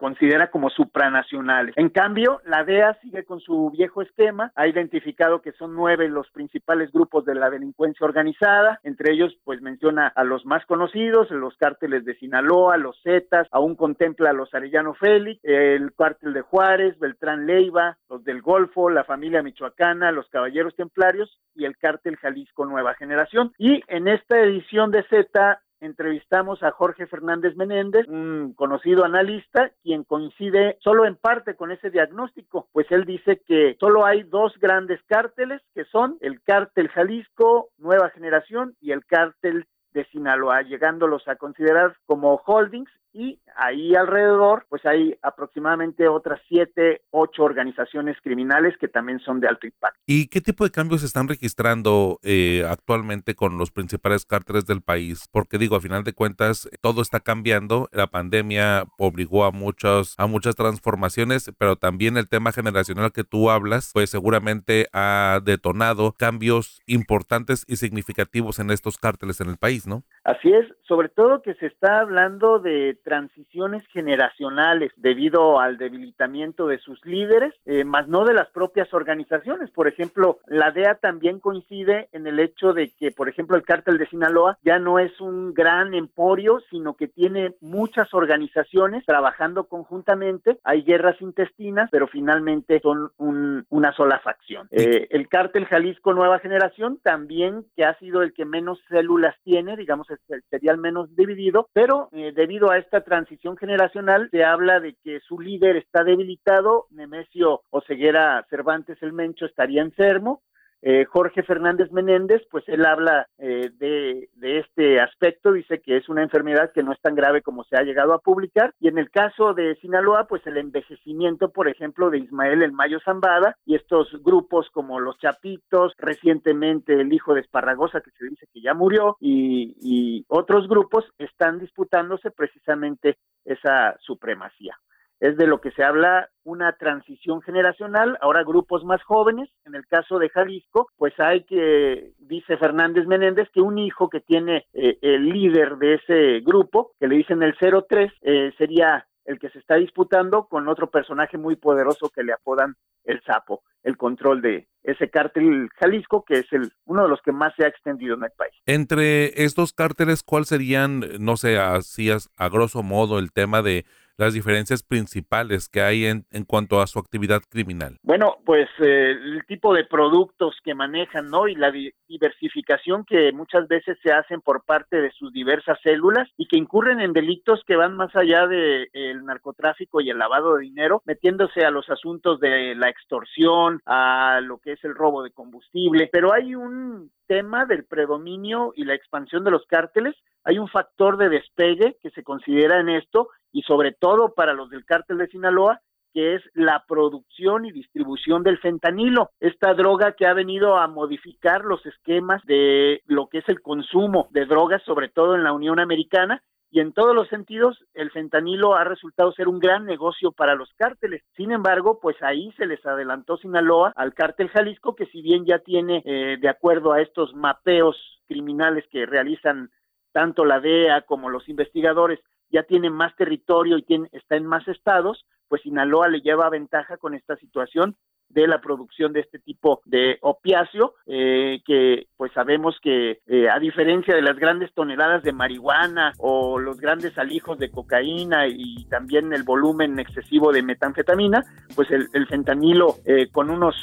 considera 0.00 0.50
como 0.50 0.70
supranacionales. 0.70 1.76
En 1.76 1.90
cambio, 1.90 2.40
la 2.46 2.64
DEA 2.64 2.94
sigue 3.02 3.24
con 3.24 3.38
su 3.38 3.70
viejo 3.70 4.00
esquema, 4.00 4.50
ha 4.56 4.66
identificado 4.66 5.42
que 5.42 5.52
son 5.52 5.76
nueve 5.76 6.08
los 6.08 6.30
principales 6.30 6.90
grupos 6.90 7.26
de 7.26 7.34
la 7.34 7.50
delincuencia 7.50 8.06
organizada, 8.06 8.80
entre 8.82 9.12
ellos 9.12 9.36
pues 9.44 9.60
menciona 9.60 10.08
a 10.08 10.24
los 10.24 10.46
más 10.46 10.64
conocidos, 10.64 11.30
los 11.30 11.54
cárteles 11.58 12.06
de 12.06 12.14
Sinaloa, 12.16 12.78
los 12.78 12.98
Zetas, 13.02 13.46
aún 13.52 13.76
contempla 13.76 14.30
a 14.30 14.32
los 14.32 14.52
Arellano 14.54 14.94
Félix, 14.94 15.38
el 15.44 15.92
cártel 15.94 16.32
de 16.32 16.40
Juárez, 16.40 16.98
Beltrán 16.98 17.46
Leiva, 17.46 17.98
los 18.08 18.24
del 18.24 18.40
Golfo, 18.40 18.88
la 18.88 19.04
familia 19.04 19.42
michoacana, 19.42 20.12
los 20.12 20.28
Caballeros 20.30 20.74
Templarios 20.74 21.38
y 21.54 21.66
el 21.66 21.76
cártel 21.76 22.16
Jalisco 22.16 22.64
Nueva 22.64 22.94
Generación. 22.94 23.52
Y 23.58 23.82
en 23.88 24.08
esta 24.08 24.40
edición 24.40 24.90
de 24.90 25.02
Z 25.04 25.60
entrevistamos 25.80 26.62
a 26.62 26.70
Jorge 26.70 27.06
Fernández 27.06 27.56
Menéndez, 27.56 28.06
un 28.08 28.54
conocido 28.54 29.04
analista, 29.04 29.70
quien 29.82 30.04
coincide 30.04 30.76
solo 30.80 31.04
en 31.04 31.16
parte 31.16 31.54
con 31.54 31.70
ese 31.70 31.90
diagnóstico, 31.90 32.68
pues 32.72 32.86
él 32.90 33.04
dice 33.04 33.40
que 33.46 33.76
solo 33.80 34.04
hay 34.04 34.22
dos 34.22 34.58
grandes 34.58 35.00
cárteles, 35.06 35.62
que 35.74 35.84
son 35.84 36.18
el 36.20 36.42
cártel 36.42 36.88
Jalisco 36.88 37.70
Nueva 37.78 38.10
Generación 38.10 38.76
y 38.80 38.92
el 38.92 39.04
cártel 39.06 39.66
de 39.92 40.04
Sinaloa, 40.06 40.62
llegándolos 40.62 41.26
a 41.26 41.36
considerar 41.36 41.96
como 42.06 42.40
holdings 42.46 42.90
y 43.12 43.40
ahí 43.56 43.94
alrededor 43.94 44.66
pues 44.68 44.84
hay 44.86 45.16
aproximadamente 45.22 46.08
otras 46.08 46.40
siete, 46.48 47.02
ocho 47.10 47.42
organizaciones 47.42 48.16
criminales 48.22 48.76
que 48.78 48.88
también 48.88 49.20
son 49.20 49.40
de 49.40 49.48
alto 49.48 49.66
impacto. 49.66 49.98
¿Y 50.06 50.28
qué 50.28 50.40
tipo 50.40 50.64
de 50.64 50.70
cambios 50.70 51.00
se 51.00 51.06
están 51.06 51.28
registrando 51.28 52.18
eh, 52.22 52.64
actualmente 52.68 53.34
con 53.34 53.58
los 53.58 53.70
principales 53.70 54.24
cárteles 54.24 54.66
del 54.66 54.82
país? 54.82 55.28
Porque 55.32 55.58
digo, 55.58 55.76
a 55.76 55.80
final 55.80 56.04
de 56.04 56.12
cuentas 56.12 56.68
todo 56.80 57.02
está 57.02 57.20
cambiando, 57.20 57.88
la 57.92 58.06
pandemia 58.06 58.84
obligó 58.98 59.44
a 59.44 59.50
muchas, 59.50 60.14
a 60.18 60.26
muchas 60.26 60.56
transformaciones, 60.56 61.52
pero 61.58 61.76
también 61.76 62.16
el 62.16 62.28
tema 62.28 62.52
generacional 62.52 63.12
que 63.12 63.24
tú 63.24 63.50
hablas 63.50 63.90
pues 63.92 64.10
seguramente 64.10 64.86
ha 64.92 65.40
detonado 65.44 66.12
cambios 66.12 66.80
importantes 66.86 67.64
y 67.66 67.76
significativos 67.76 68.58
en 68.58 68.70
estos 68.70 68.98
cárteles 68.98 69.40
en 69.40 69.48
el 69.48 69.56
país, 69.56 69.86
¿no? 69.86 70.04
Así 70.24 70.52
es, 70.52 70.66
sobre 70.86 71.08
todo 71.08 71.42
que 71.42 71.54
se 71.54 71.66
está 71.66 72.00
hablando 72.00 72.58
de 72.58 72.99
transiciones 73.02 73.86
generacionales 73.88 74.92
debido 74.96 75.60
al 75.60 75.78
debilitamiento 75.78 76.66
de 76.66 76.78
sus 76.78 77.04
líderes, 77.04 77.54
eh, 77.64 77.84
más 77.84 78.08
no 78.08 78.24
de 78.24 78.34
las 78.34 78.48
propias 78.50 78.92
organizaciones. 78.94 79.70
Por 79.70 79.88
ejemplo, 79.88 80.38
la 80.46 80.70
DEA 80.70 80.96
también 80.96 81.40
coincide 81.40 82.08
en 82.12 82.26
el 82.26 82.38
hecho 82.38 82.72
de 82.72 82.90
que, 82.90 83.10
por 83.10 83.28
ejemplo, 83.28 83.56
el 83.56 83.62
cártel 83.62 83.98
de 83.98 84.06
Sinaloa 84.06 84.58
ya 84.62 84.78
no 84.78 84.98
es 84.98 85.20
un 85.20 85.54
gran 85.54 85.94
emporio, 85.94 86.60
sino 86.70 86.94
que 86.94 87.08
tiene 87.08 87.54
muchas 87.60 88.12
organizaciones 88.14 89.04
trabajando 89.04 89.64
conjuntamente. 89.64 90.58
Hay 90.64 90.82
guerras 90.82 91.20
intestinas, 91.20 91.88
pero 91.90 92.06
finalmente 92.08 92.80
son 92.80 93.10
una 93.18 93.92
sola 93.92 94.18
facción. 94.20 94.68
Eh, 94.70 95.08
el 95.10 95.28
cártel 95.28 95.66
Jalisco 95.66 96.12
Nueva 96.12 96.38
Generación 96.38 96.98
también, 97.02 97.64
que 97.76 97.84
ha 97.84 97.98
sido 97.98 98.22
el 98.22 98.32
que 98.32 98.44
menos 98.44 98.80
células 98.88 99.34
tiene, 99.44 99.76
digamos, 99.76 100.06
sería 100.50 100.72
el 100.72 100.78
menos 100.78 101.14
dividido, 101.16 101.68
pero 101.72 102.08
eh, 102.12 102.32
debido 102.34 102.70
a 102.70 102.78
esta 102.90 103.04
transición 103.04 103.56
generacional 103.56 104.28
se 104.32 104.42
habla 104.42 104.80
de 104.80 104.96
que 105.04 105.20
su 105.20 105.38
líder 105.38 105.76
está 105.76 106.02
debilitado, 106.02 106.88
Nemesio 106.90 107.62
Oseguera 107.70 108.44
Cervantes 108.50 109.00
el 109.00 109.12
Mencho 109.12 109.46
estaría 109.46 109.80
enfermo, 109.80 110.42
eh, 110.82 111.04
Jorge 111.04 111.42
Fernández 111.42 111.90
Menéndez, 111.92 112.42
pues 112.50 112.64
él 112.68 112.86
habla 112.86 113.26
eh, 113.38 113.70
de, 113.78 114.28
este 114.40 115.00
aspecto, 115.00 115.52
dice 115.52 115.80
que 115.80 115.96
es 115.96 116.08
una 116.08 116.22
enfermedad 116.22 116.72
que 116.72 116.82
no 116.82 116.92
es 116.92 117.00
tan 117.00 117.14
grave 117.14 117.42
como 117.42 117.64
se 117.64 117.76
ha 117.76 117.82
llegado 117.82 118.14
a 118.14 118.20
publicar, 118.20 118.74
y 118.80 118.88
en 118.88 118.98
el 118.98 119.10
caso 119.10 119.52
de 119.54 119.76
Sinaloa, 119.76 120.26
pues 120.26 120.46
el 120.46 120.56
envejecimiento, 120.56 121.50
por 121.50 121.68
ejemplo, 121.68 122.10
de 122.10 122.18
Ismael 122.18 122.62
El 122.62 122.72
Mayo 122.72 122.98
Zambada 123.04 123.56
y 123.66 123.74
estos 123.74 124.08
grupos 124.22 124.70
como 124.70 125.00
los 125.00 125.18
Chapitos, 125.18 125.92
recientemente 125.98 126.94
el 126.94 127.12
hijo 127.12 127.34
de 127.34 127.40
Esparragosa, 127.40 128.00
que 128.00 128.10
se 128.12 128.24
dice 128.26 128.46
que 128.52 128.62
ya 128.62 128.74
murió, 128.74 129.16
y, 129.20 129.76
y 129.80 130.24
otros 130.28 130.68
grupos 130.68 131.04
están 131.18 131.58
disputándose 131.58 132.30
precisamente 132.30 133.18
esa 133.44 133.96
supremacía 134.00 134.78
es 135.20 135.36
de 135.36 135.46
lo 135.46 135.60
que 135.60 135.70
se 135.72 135.84
habla 135.84 136.30
una 136.44 136.72
transición 136.72 137.42
generacional, 137.42 138.16
ahora 138.20 138.42
grupos 138.42 138.84
más 138.84 139.02
jóvenes, 139.02 139.48
en 139.66 139.74
el 139.74 139.86
caso 139.86 140.18
de 140.18 140.30
Jalisco, 140.30 140.88
pues 140.96 141.12
hay 141.20 141.44
que, 141.44 142.12
dice 142.18 142.56
Fernández 142.56 143.06
Menéndez, 143.06 143.48
que 143.52 143.60
un 143.60 143.78
hijo 143.78 144.08
que 144.08 144.20
tiene 144.20 144.66
eh, 144.72 144.98
el 145.02 145.28
líder 145.28 145.76
de 145.76 145.94
ese 145.94 146.40
grupo, 146.40 146.92
que 146.98 147.06
le 147.06 147.16
dicen 147.16 147.42
el 147.42 147.54
03, 147.56 148.12
eh, 148.22 148.52
sería 148.56 149.06
el 149.26 149.38
que 149.38 149.50
se 149.50 149.58
está 149.58 149.76
disputando 149.76 150.46
con 150.48 150.66
otro 150.68 150.90
personaje 150.90 151.38
muy 151.38 151.54
poderoso 151.54 152.10
que 152.10 152.24
le 152.24 152.32
apodan 152.32 152.74
el 153.04 153.22
sapo, 153.22 153.62
el 153.82 153.96
control 153.96 154.42
de 154.42 154.66
ese 154.82 155.10
cártel 155.10 155.68
Jalisco, 155.78 156.24
que 156.24 156.38
es 156.38 156.52
el 156.52 156.72
uno 156.86 157.02
de 157.04 157.08
los 157.08 157.20
que 157.22 157.32
más 157.32 157.54
se 157.56 157.64
ha 157.64 157.68
extendido 157.68 158.14
en 158.16 158.24
el 158.24 158.30
país. 158.36 158.54
Entre 158.66 159.44
estos 159.44 159.72
cárteles, 159.72 160.22
¿cuál 160.22 160.46
serían, 160.46 161.04
no 161.20 161.36
sé, 161.36 161.58
así 161.58 162.10
a 162.10 162.48
grosso 162.48 162.82
modo, 162.82 163.18
el 163.18 163.32
tema 163.32 163.62
de 163.62 163.84
las 164.16 164.34
diferencias 164.34 164.82
principales 164.82 165.68
que 165.68 165.82
hay 165.82 166.06
en, 166.06 166.24
en 166.30 166.44
cuanto 166.44 166.80
a 166.80 166.86
su 166.86 166.98
actividad 166.98 167.40
criminal? 167.48 167.96
Bueno, 168.02 168.36
pues 168.44 168.68
eh, 168.78 169.12
el 169.12 169.44
tipo 169.46 169.74
de 169.74 169.84
productos 169.84 170.56
que 170.64 170.74
manejan, 170.74 171.28
¿no? 171.28 171.48
Y 171.48 171.54
la 171.54 171.72
diversificación 172.08 173.04
que 173.04 173.32
muchas 173.32 173.68
veces 173.68 173.98
se 174.02 174.12
hacen 174.12 174.40
por 174.40 174.64
parte 174.64 175.00
de 175.00 175.10
sus 175.12 175.32
diversas 175.32 175.78
células 175.82 176.28
y 176.36 176.46
que 176.46 176.56
incurren 176.56 177.00
en 177.00 177.12
delitos 177.12 177.62
que 177.66 177.76
van 177.76 177.96
más 177.96 178.14
allá 178.14 178.46
del 178.46 178.88
el 178.92 179.24
narcotráfico 179.24 180.00
y 180.00 180.10
el 180.10 180.18
lavado 180.18 180.56
de 180.56 180.62
dinero, 180.62 181.02
metiéndose 181.04 181.64
a 181.64 181.70
los 181.70 181.88
asuntos 181.90 182.40
de 182.40 182.74
la 182.74 182.88
extorsión, 182.88 183.80
a 183.86 184.40
lo 184.42 184.58
que 184.58 184.72
es 184.72 184.84
el 184.84 184.94
robo 184.94 185.22
de 185.22 185.30
combustible, 185.30 186.08
pero 186.12 186.32
hay 186.32 186.54
un 186.54 187.10
tema 187.26 187.64
del 187.64 187.84
predominio 187.84 188.72
y 188.74 188.84
la 188.84 188.94
expansión 188.94 189.44
de 189.44 189.52
los 189.52 189.64
cárteles, 189.66 190.16
hay 190.44 190.58
un 190.58 190.68
factor 190.68 191.16
de 191.16 191.28
despegue 191.28 191.96
que 192.02 192.10
se 192.10 192.24
considera 192.24 192.80
en 192.80 192.88
esto 192.88 193.28
y 193.52 193.62
sobre 193.62 193.92
todo 193.92 194.34
para 194.34 194.52
los 194.52 194.70
del 194.70 194.84
cártel 194.84 195.18
de 195.18 195.28
Sinaloa, 195.28 195.80
que 196.12 196.34
es 196.34 196.42
la 196.54 196.84
producción 196.88 197.64
y 197.64 197.72
distribución 197.72 198.42
del 198.42 198.58
fentanilo, 198.58 199.30
esta 199.38 199.74
droga 199.74 200.12
que 200.12 200.26
ha 200.26 200.34
venido 200.34 200.76
a 200.76 200.88
modificar 200.88 201.64
los 201.64 201.84
esquemas 201.86 202.44
de 202.46 203.02
lo 203.06 203.28
que 203.28 203.38
es 203.38 203.48
el 203.48 203.60
consumo 203.60 204.28
de 204.32 204.46
drogas, 204.46 204.82
sobre 204.82 205.08
todo 205.08 205.36
en 205.36 205.44
la 205.44 205.52
Unión 205.52 205.78
Americana, 205.78 206.42
y 206.72 206.78
en 206.78 206.92
todos 206.92 207.14
los 207.16 207.28
sentidos 207.28 207.84
el 207.94 208.12
fentanilo 208.12 208.74
ha 208.74 208.84
resultado 208.84 209.32
ser 209.32 209.48
un 209.48 209.58
gran 209.58 209.84
negocio 209.86 210.30
para 210.30 210.54
los 210.54 210.72
cárteles. 210.74 211.22
Sin 211.36 211.50
embargo, 211.50 211.98
pues 212.00 212.16
ahí 212.22 212.52
se 212.56 212.66
les 212.66 212.84
adelantó 212.86 213.36
Sinaloa 213.38 213.92
al 213.96 214.14
cártel 214.14 214.48
Jalisco, 214.50 214.94
que 214.94 215.06
si 215.06 215.20
bien 215.20 215.44
ya 215.44 215.58
tiene, 215.58 216.02
eh, 216.04 216.36
de 216.40 216.48
acuerdo 216.48 216.92
a 216.92 217.00
estos 217.00 217.34
mapeos 217.34 217.96
criminales 218.28 218.84
que 218.90 219.04
realizan 219.04 219.70
tanto 220.12 220.44
la 220.44 220.60
DEA 220.60 221.02
como 221.02 221.28
los 221.28 221.48
investigadores, 221.48 222.20
ya 222.50 222.62
tiene 222.64 222.90
más 222.90 223.14
territorio 223.16 223.78
y 223.78 223.82
tiene, 223.82 224.08
está 224.12 224.36
en 224.36 224.46
más 224.46 224.66
estados, 224.68 225.24
pues 225.48 225.62
Sinaloa 225.62 226.08
le 226.08 226.20
lleva 226.20 226.50
ventaja 226.50 226.96
con 226.96 227.14
esta 227.14 227.36
situación 227.36 227.96
de 228.30 228.46
la 228.46 228.60
producción 228.60 229.12
de 229.12 229.20
este 229.20 229.38
tipo 229.38 229.82
de 229.84 230.18
opiáceo, 230.22 230.94
eh, 231.06 231.60
que 231.66 232.06
pues 232.16 232.32
sabemos 232.32 232.76
que 232.82 233.20
eh, 233.26 233.48
a 233.48 233.58
diferencia 233.58 234.14
de 234.14 234.22
las 234.22 234.36
grandes 234.36 234.72
toneladas 234.72 235.22
de 235.22 235.32
marihuana 235.32 236.12
o 236.18 236.58
los 236.58 236.80
grandes 236.80 237.16
alijos 237.18 237.58
de 237.58 237.70
cocaína 237.70 238.46
y 238.48 238.84
también 238.84 239.32
el 239.32 239.42
volumen 239.42 239.98
excesivo 239.98 240.52
de 240.52 240.62
metanfetamina, 240.62 241.42
pues 241.74 241.88
el, 241.90 242.08
fentanilo 242.28 242.96
eh, 243.04 243.28
con 243.32 243.50
unos 243.50 243.74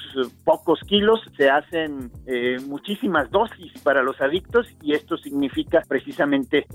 pocos 0.45 0.79
kilos 0.87 1.19
se 1.35 1.49
hacen 1.49 2.11
muchísimas 2.67 3.29
dosis 3.29 3.73
para 3.81 4.01
los 4.01 4.19
adictos 4.21 4.67
y 4.81 4.93
esto 4.93 5.17
significa 5.17 5.83
precisamente 5.87 6.65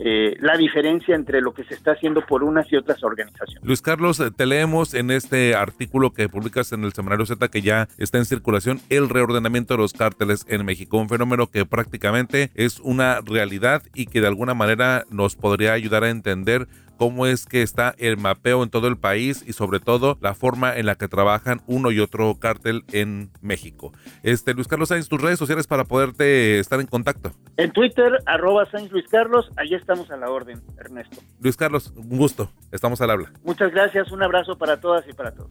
la 0.41 0.57
diferencia 0.57 1.15
entre 1.15 1.41
lo 1.41 1.55
que 1.55 1.65
se 1.65 1.75
está 1.75 1.93
haciendo 1.93 2.21
por 2.23 2.43
unas 2.43 2.71
y 2.71 2.77
otras 2.77 3.03
organizaciones. 3.03 3.65
Luis 3.65 3.81
Carlos, 3.81 4.23
te 4.37 4.47
leemos 4.47 4.93
en 4.93 5.11
este 5.11 5.55
artículo 5.55 6.11
que 6.11 6.29
publicas 6.29 6.73
en 6.73 6.85
el 6.85 6.93
Semanario 6.93 7.25
Z 7.25 7.49
que 7.49 7.62
ya 7.63 7.89
está 7.99 8.19
en 8.19 8.25
circulación 8.25 8.81
el 8.91 9.09
reordenamiento 9.09 9.75
de 9.75 9.79
los 9.79 9.93
cárteles 9.93 10.45
en 10.49 10.65
México, 10.65 10.99
un 10.99 11.09
fenómeno 11.09 11.47
que 11.47 11.65
prácticamente 11.65 12.51
es 12.55 12.81
una 12.81 13.21
realidad 13.21 13.83
y 13.95 14.07
que 14.07 14.21
de 14.21 14.27
alguna 14.27 14.55
manera 14.55 15.05
nos 15.11 15.37
podría 15.37 15.73
ayudar 15.73 16.05
a 16.05 16.11
entender 16.11 16.69
cómo 17.03 17.27
es 17.27 17.47
que 17.47 17.63
está 17.63 17.97
el 17.99 18.17
mapeo 18.17 18.63
en 18.63 18.71
todo 18.71 18.87
el 18.87 18.97
país 18.97 19.43
y 19.45 19.55
sobre 19.55 19.81
todo 19.81 20.19
la 20.21 20.35
forma 20.35 20.77
en 20.77 20.87
la 20.87 20.95
que 20.95 21.09
trabajan 21.09 21.61
uno 21.67 21.91
y 21.91 21.99
otro 21.99 22.33
cártel 22.39 22.85
en 22.93 23.31
México. 23.41 23.93
Este 24.23 24.55
Luis 24.55 24.69
Carlos 24.69 24.91
Sainz, 24.91 25.09
tus 25.09 25.21
redes 25.21 25.39
sociales 25.39 25.67
para 25.67 25.83
poderte 25.83 26.61
estar 26.61 26.79
en 26.79 26.87
contacto. 26.87 27.33
En 27.57 27.73
Twitter, 27.73 28.19
arroba 28.27 28.71
Sainz 28.71 28.93
Luis 28.93 29.07
Carlos, 29.09 29.51
ahí 29.57 29.75
estamos 29.75 30.13
a 30.13 30.17
la 30.17 30.31
orden, 30.31 30.63
Ernesto. 30.79 31.21
Luis 31.41 31.57
Carlos, 31.57 31.93
un 31.97 32.19
gusto, 32.19 32.53
estamos 32.71 33.01
al 33.01 33.11
habla. 33.11 33.33
Muchas 33.43 33.73
gracias, 33.73 34.13
un 34.13 34.23
abrazo 34.23 34.57
para 34.57 34.81
todas 34.81 35.05
y 35.09 35.13
para 35.13 35.33
todos. 35.33 35.51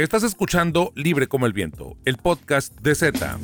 Estás 0.00 0.22
escuchando 0.22 0.92
Libre 0.94 1.28
como 1.28 1.44
el 1.44 1.52
Viento, 1.52 1.98
el 2.06 2.16
podcast 2.16 2.74
de 2.80 2.94
Z. 2.94 3.38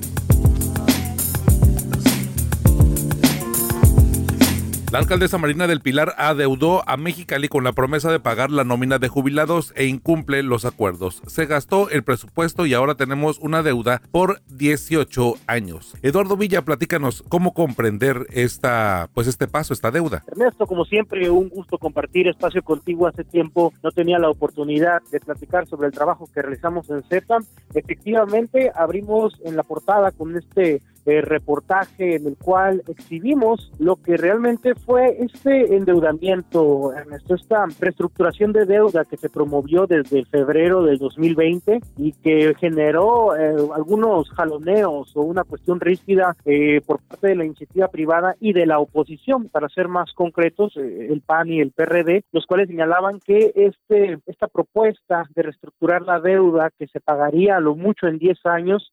La 4.93 5.01
alcaldesa 5.01 5.37
Marina 5.37 5.67
del 5.67 5.81
Pilar 5.81 6.15
adeudó 6.17 6.89
a 6.89 6.97
Mexicali 6.97 7.49
con 7.49 7.65
la 7.65 7.73
promesa 7.73 8.13
de 8.13 8.21
pagar 8.21 8.53
la 8.53 8.63
nómina 8.63 9.01
de 9.01 9.09
jubilados 9.09 9.73
e 9.75 9.87
incumple 9.87 10.45
los 10.45 10.65
acuerdos. 10.65 11.23
Se 11.27 11.45
gastó 11.45 11.91
el 11.91 12.05
presupuesto 12.05 12.67
y 12.67 12.75
ahora 12.75 12.95
tenemos 12.95 13.41
una 13.41 13.65
deuda 13.65 14.01
por 14.13 14.41
18 14.47 15.35
años. 15.49 15.97
Eduardo 16.03 16.37
Villa, 16.37 16.63
platícanos 16.63 17.25
cómo 17.29 17.53
comprender 17.53 18.29
esta, 18.31 19.11
pues 19.13 19.27
este 19.27 19.49
paso, 19.49 19.75
esta 19.75 19.91
deuda. 19.91 20.23
Ernesto, 20.29 20.69
como 20.69 20.85
siempre, 20.85 21.29
un 21.31 21.49
gusto 21.49 21.79
compartir 21.79 22.29
espacio 22.29 22.63
contigo. 22.63 23.09
Hace 23.09 23.25
tiempo 23.25 23.73
no 23.83 23.91
tenía 23.91 24.21
la 24.21 24.31
oportunidad 24.31 25.03
de 25.11 25.19
platicar 25.19 25.67
sobre 25.67 25.89
el 25.89 25.95
trabajo 25.95 26.31
que 26.33 26.43
realizamos 26.43 26.89
en 26.91 27.03
Z. 27.03 27.39
Efectivamente, 27.75 28.71
abrimos 28.73 29.35
en 29.45 29.57
la 29.57 29.65
portada 29.65 30.13
con 30.13 30.37
este 30.37 30.81
eh, 31.07 31.21
reportaje 31.21 32.17
en 32.17 32.27
el 32.27 32.37
cual 32.37 32.83
exhibimos 32.89 33.71
lo 33.79 33.95
que 33.95 34.17
realmente 34.17 34.75
fue 34.75 35.17
este 35.21 35.77
endeudamiento, 35.77 36.93
Ernesto, 36.93 37.37
esta 37.37 37.65
reestructuración 37.79 38.53
de 38.53 38.65
deuda 38.65 39.05
que 39.05 39.17
se 39.17 39.31
promovió 39.31 39.87
desde 39.87 40.25
febrero 40.25 40.83
del 40.83 40.99
2020 40.99 41.79
y 41.97 42.11
que 42.11 42.57
generó 42.59 43.37
eh, 43.37 43.55
algunos 43.73 44.29
jaloneos 44.31 45.17
o 45.17 45.23
una 45.23 45.45
cuestión 45.45 45.79
rígida 45.79 46.37
eh, 46.45 46.81
por 46.85 47.01
parte 47.03 47.29
de 47.29 47.37
la 47.37 47.45
iniciativa 47.45 47.87
privada 47.87 48.35
y 48.41 48.53
de 48.53 48.67
la 48.67 48.81
oposición, 48.81 49.49
para 49.49 49.69
ser 49.69 49.87
más 49.87 50.13
concretos, 50.13 50.77
el 50.77 51.23
PAN 51.25 51.51
y 51.51 51.61
el 51.61 51.71
PRD, 51.71 52.25
los 52.33 52.47
cuales 52.47 52.67
señalaban 52.67 53.21
que 53.21 53.53
este 53.55 54.19
esta 54.27 54.49
propuesta 54.49 55.29
de 55.37 55.43
reestructurar 55.43 56.03
la 56.03 56.19
deuda 56.19 56.73
que 56.77 56.89
se 56.89 56.99
pagaría 56.99 57.59
a 57.59 57.61
lo 57.61 57.77
mucho 57.77 58.09
en 58.09 58.19
10 58.19 58.45
años, 58.47 58.91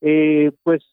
pues 0.64 0.84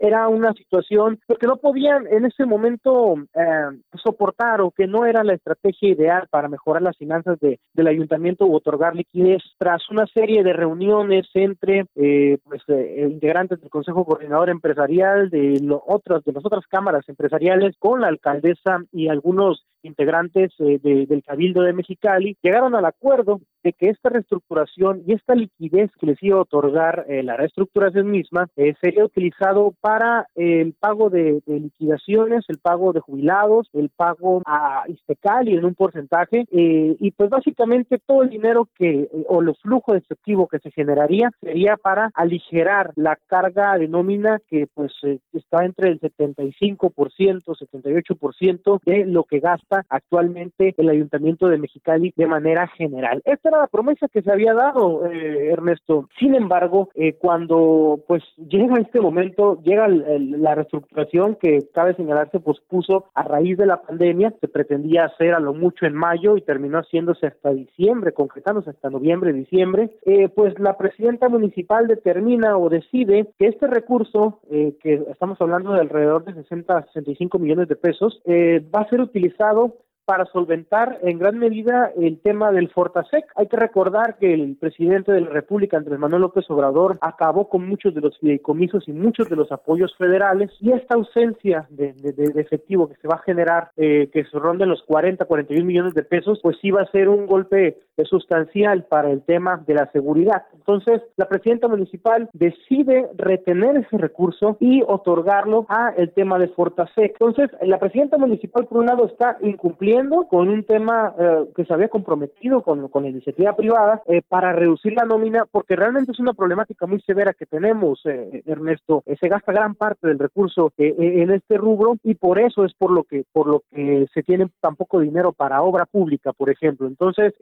era 0.00 0.28
una 0.28 0.52
situación 0.52 1.18
que 1.38 1.46
no 1.46 1.56
podían 1.56 2.06
en 2.08 2.24
ese 2.24 2.44
momento 2.44 3.14
eh, 3.34 3.78
soportar 4.02 4.60
o 4.60 4.70
que 4.70 4.86
no 4.86 5.06
era 5.06 5.24
la 5.24 5.34
estrategia 5.34 5.90
ideal 5.90 6.28
para 6.30 6.48
mejorar 6.48 6.82
las 6.82 6.96
finanzas 6.96 7.38
de, 7.40 7.60
del 7.72 7.86
ayuntamiento 7.86 8.46
u 8.46 8.54
otorgar 8.54 8.94
liquidez. 8.94 9.42
Tras 9.58 9.88
una 9.90 10.06
serie 10.06 10.42
de 10.42 10.52
reuniones 10.52 11.26
entre 11.34 11.86
eh, 11.94 12.38
pues, 12.44 12.62
eh, 12.68 13.08
integrantes 13.10 13.60
del 13.60 13.70
Consejo 13.70 14.04
Coordinador 14.04 14.50
Empresarial 14.50 15.30
de 15.30 15.60
lo, 15.62 15.82
otras 15.86 16.24
de 16.24 16.32
las 16.32 16.44
otras 16.44 16.66
cámaras 16.66 17.08
empresariales 17.08 17.76
con 17.78 18.00
la 18.00 18.08
alcaldesa 18.08 18.82
y 18.92 19.08
algunos 19.08 19.64
integrantes 19.84 20.52
del 20.58 21.22
Cabildo 21.24 21.62
de 21.62 21.72
Mexicali 21.72 22.36
llegaron 22.42 22.74
al 22.74 22.84
acuerdo 22.84 23.40
de 23.62 23.72
que 23.72 23.88
esta 23.88 24.10
reestructuración 24.10 25.02
y 25.06 25.14
esta 25.14 25.34
liquidez 25.34 25.90
que 25.98 26.06
les 26.06 26.22
iba 26.22 26.38
a 26.38 26.42
otorgar 26.42 27.06
la 27.08 27.36
reestructuración 27.36 28.10
misma 28.10 28.48
sería 28.80 29.04
utilizado 29.04 29.74
para 29.80 30.26
el 30.34 30.74
pago 30.74 31.10
de, 31.10 31.42
liquidaciones, 31.46 32.44
el 32.48 32.58
pago 32.58 32.92
de 32.92 33.00
jubilados, 33.00 33.68
el 33.72 33.90
pago 33.90 34.42
a 34.46 34.84
Istecali 34.88 35.54
en 35.54 35.64
un 35.64 35.74
porcentaje 35.74 36.46
eh, 36.50 36.96
y 36.98 37.10
pues 37.12 37.30
básicamente 37.30 37.98
todo 38.04 38.22
el 38.22 38.30
dinero 38.30 38.68
que 38.76 39.02
eh, 39.02 39.10
o 39.28 39.40
los 39.42 39.60
flujos 39.60 39.94
de 39.94 39.98
efectivo 39.98 40.48
que 40.48 40.58
se 40.58 40.70
generaría 40.70 41.30
sería 41.40 41.76
para 41.76 42.10
aligerar 42.14 42.92
la 42.96 43.16
carga 43.26 43.76
de 43.78 43.88
nómina 43.88 44.40
que 44.48 44.66
pues 44.72 44.92
eh, 45.02 45.18
está 45.32 45.64
entre 45.64 45.90
el 45.90 46.00
75%, 46.00 46.88
78% 46.88 48.80
de 48.84 49.06
lo 49.06 49.24
que 49.24 49.40
gasta 49.40 49.73
actualmente 49.88 50.74
el 50.76 50.88
Ayuntamiento 50.88 51.48
de 51.48 51.58
Mexicali 51.58 52.12
de 52.16 52.26
manera 52.26 52.66
general. 52.68 53.22
Esta 53.24 53.48
era 53.48 53.58
la 53.58 53.66
promesa 53.66 54.08
que 54.08 54.22
se 54.22 54.30
había 54.30 54.54
dado, 54.54 55.06
eh, 55.06 55.50
Ernesto. 55.52 56.08
Sin 56.18 56.34
embargo, 56.34 56.90
eh, 56.94 57.14
cuando 57.14 58.00
pues 58.06 58.22
llega 58.36 58.80
este 58.80 59.00
momento, 59.00 59.60
llega 59.62 59.88
la 59.88 60.54
reestructuración 60.54 61.36
que 61.40 61.68
cabe 61.72 61.94
señalar 61.94 62.30
se 62.30 62.40
pospuso 62.40 63.06
a 63.14 63.22
raíz 63.22 63.56
de 63.56 63.66
la 63.66 63.82
pandemia, 63.82 64.34
se 64.40 64.48
pretendía 64.48 65.04
hacer 65.04 65.34
a 65.34 65.40
lo 65.40 65.54
mucho 65.54 65.86
en 65.86 65.94
mayo 65.94 66.36
y 66.36 66.42
terminó 66.42 66.78
haciéndose 66.78 67.26
hasta 67.26 67.50
diciembre, 67.50 68.12
concretándose 68.12 68.70
hasta 68.70 68.90
noviembre, 68.90 69.32
diciembre, 69.32 69.90
eh, 70.04 70.28
pues 70.28 70.58
la 70.58 70.76
presidenta 70.76 71.28
municipal 71.28 71.86
determina 71.86 72.56
o 72.58 72.68
decide 72.68 73.28
que 73.38 73.46
este 73.46 73.66
recurso, 73.66 74.40
eh, 74.50 74.76
que 74.82 74.94
estamos 75.10 75.40
hablando 75.40 75.72
de 75.72 75.80
alrededor 75.80 76.24
de 76.24 76.34
60 76.34 76.76
a 76.76 76.86
65 76.86 77.38
millones 77.38 77.68
de 77.68 77.76
pesos, 77.76 78.20
eh, 78.24 78.64
va 78.74 78.80
a 78.80 78.88
ser 78.88 79.00
utilizado 79.00 79.63
So 79.64 79.93
para 80.04 80.26
solventar 80.26 80.98
en 81.02 81.18
gran 81.18 81.38
medida 81.38 81.90
el 81.96 82.20
tema 82.20 82.52
del 82.52 82.70
Fortasec. 82.70 83.24
Hay 83.36 83.46
que 83.46 83.56
recordar 83.56 84.16
que 84.18 84.34
el 84.34 84.56
presidente 84.56 85.12
de 85.12 85.22
la 85.22 85.30
República, 85.30 85.76
Andrés 85.76 85.98
Manuel 85.98 86.22
López 86.22 86.44
Obrador, 86.50 86.98
acabó 87.00 87.48
con 87.48 87.66
muchos 87.66 87.94
de 87.94 88.00
los 88.00 88.18
fideicomisos 88.18 88.86
y 88.88 88.92
muchos 88.92 89.28
de 89.28 89.36
los 89.36 89.50
apoyos 89.50 89.94
federales 89.96 90.50
y 90.60 90.72
esta 90.72 90.94
ausencia 90.94 91.66
de, 91.70 91.94
efectivo 92.36 92.88
que 92.88 92.96
se 92.96 93.08
va 93.08 93.16
a 93.16 93.22
generar, 93.22 93.70
eh, 93.76 94.10
que 94.12 94.24
se 94.24 94.38
ronden 94.38 94.68
los 94.68 94.82
40, 94.82 95.24
41 95.24 95.64
millones 95.64 95.94
de 95.94 96.02
pesos, 96.02 96.40
pues 96.42 96.56
sí 96.60 96.70
va 96.70 96.82
a 96.82 96.90
ser 96.90 97.08
un 97.08 97.26
golpe 97.26 97.78
sustancial 98.04 98.84
para 98.84 99.10
el 99.10 99.22
tema 99.22 99.62
de 99.66 99.74
la 99.74 99.90
seguridad. 99.92 100.42
Entonces, 100.54 101.00
la 101.16 101.28
presidenta 101.28 101.68
municipal 101.68 102.28
decide 102.32 103.08
retener 103.16 103.76
ese 103.76 103.98
recurso 103.98 104.56
y 104.60 104.82
otorgarlo 104.86 105.66
a 105.68 105.94
el 105.96 106.10
tema 106.12 106.38
de 106.38 106.48
Fortasec. 106.48 107.12
Entonces, 107.12 107.50
la 107.62 107.78
presidenta 107.78 108.18
municipal, 108.18 108.66
por 108.66 108.78
un 108.78 108.86
lado, 108.86 109.06
está 109.06 109.38
incumpliendo 109.40 109.93
con 110.28 110.48
un 110.48 110.64
tema 110.64 111.14
eh, 111.18 111.44
que 111.54 111.64
se 111.64 111.72
había 111.72 111.88
comprometido 111.88 112.62
con, 112.62 112.88
con 112.88 113.04
la 113.04 113.10
iniciativa 113.10 113.54
privada 113.54 114.02
eh, 114.06 114.22
para 114.28 114.52
reducir 114.52 114.92
la 114.94 115.04
nómina, 115.04 115.46
porque 115.50 115.76
realmente 115.76 116.12
es 116.12 116.18
una 116.18 116.32
problemática 116.32 116.86
muy 116.86 117.00
severa 117.00 117.32
que 117.32 117.46
tenemos, 117.46 118.00
eh, 118.04 118.42
Ernesto. 118.46 119.04
se 119.20 119.28
gasta 119.28 119.52
gran 119.52 119.74
parte 119.74 120.08
del 120.08 120.18
recurso 120.18 120.72
en 120.76 121.30
este 121.30 121.56
rubro 121.56 121.96
y 122.02 122.14
por 122.14 122.38
eso 122.38 122.64
es 122.64 122.74
por 122.74 122.90
lo 122.90 123.04
que 123.04 123.24
por 123.32 123.46
lo 123.46 123.62
que 123.70 124.06
se 124.12 124.22
tiene 124.22 124.48
tan 124.60 124.76
poco 124.76 125.00
dinero 125.00 125.32
para 125.32 125.62
obra 125.62 125.86
pública, 125.86 126.32
por 126.32 126.50
ejemplo. 126.50 126.86
Entonces 126.86 127.32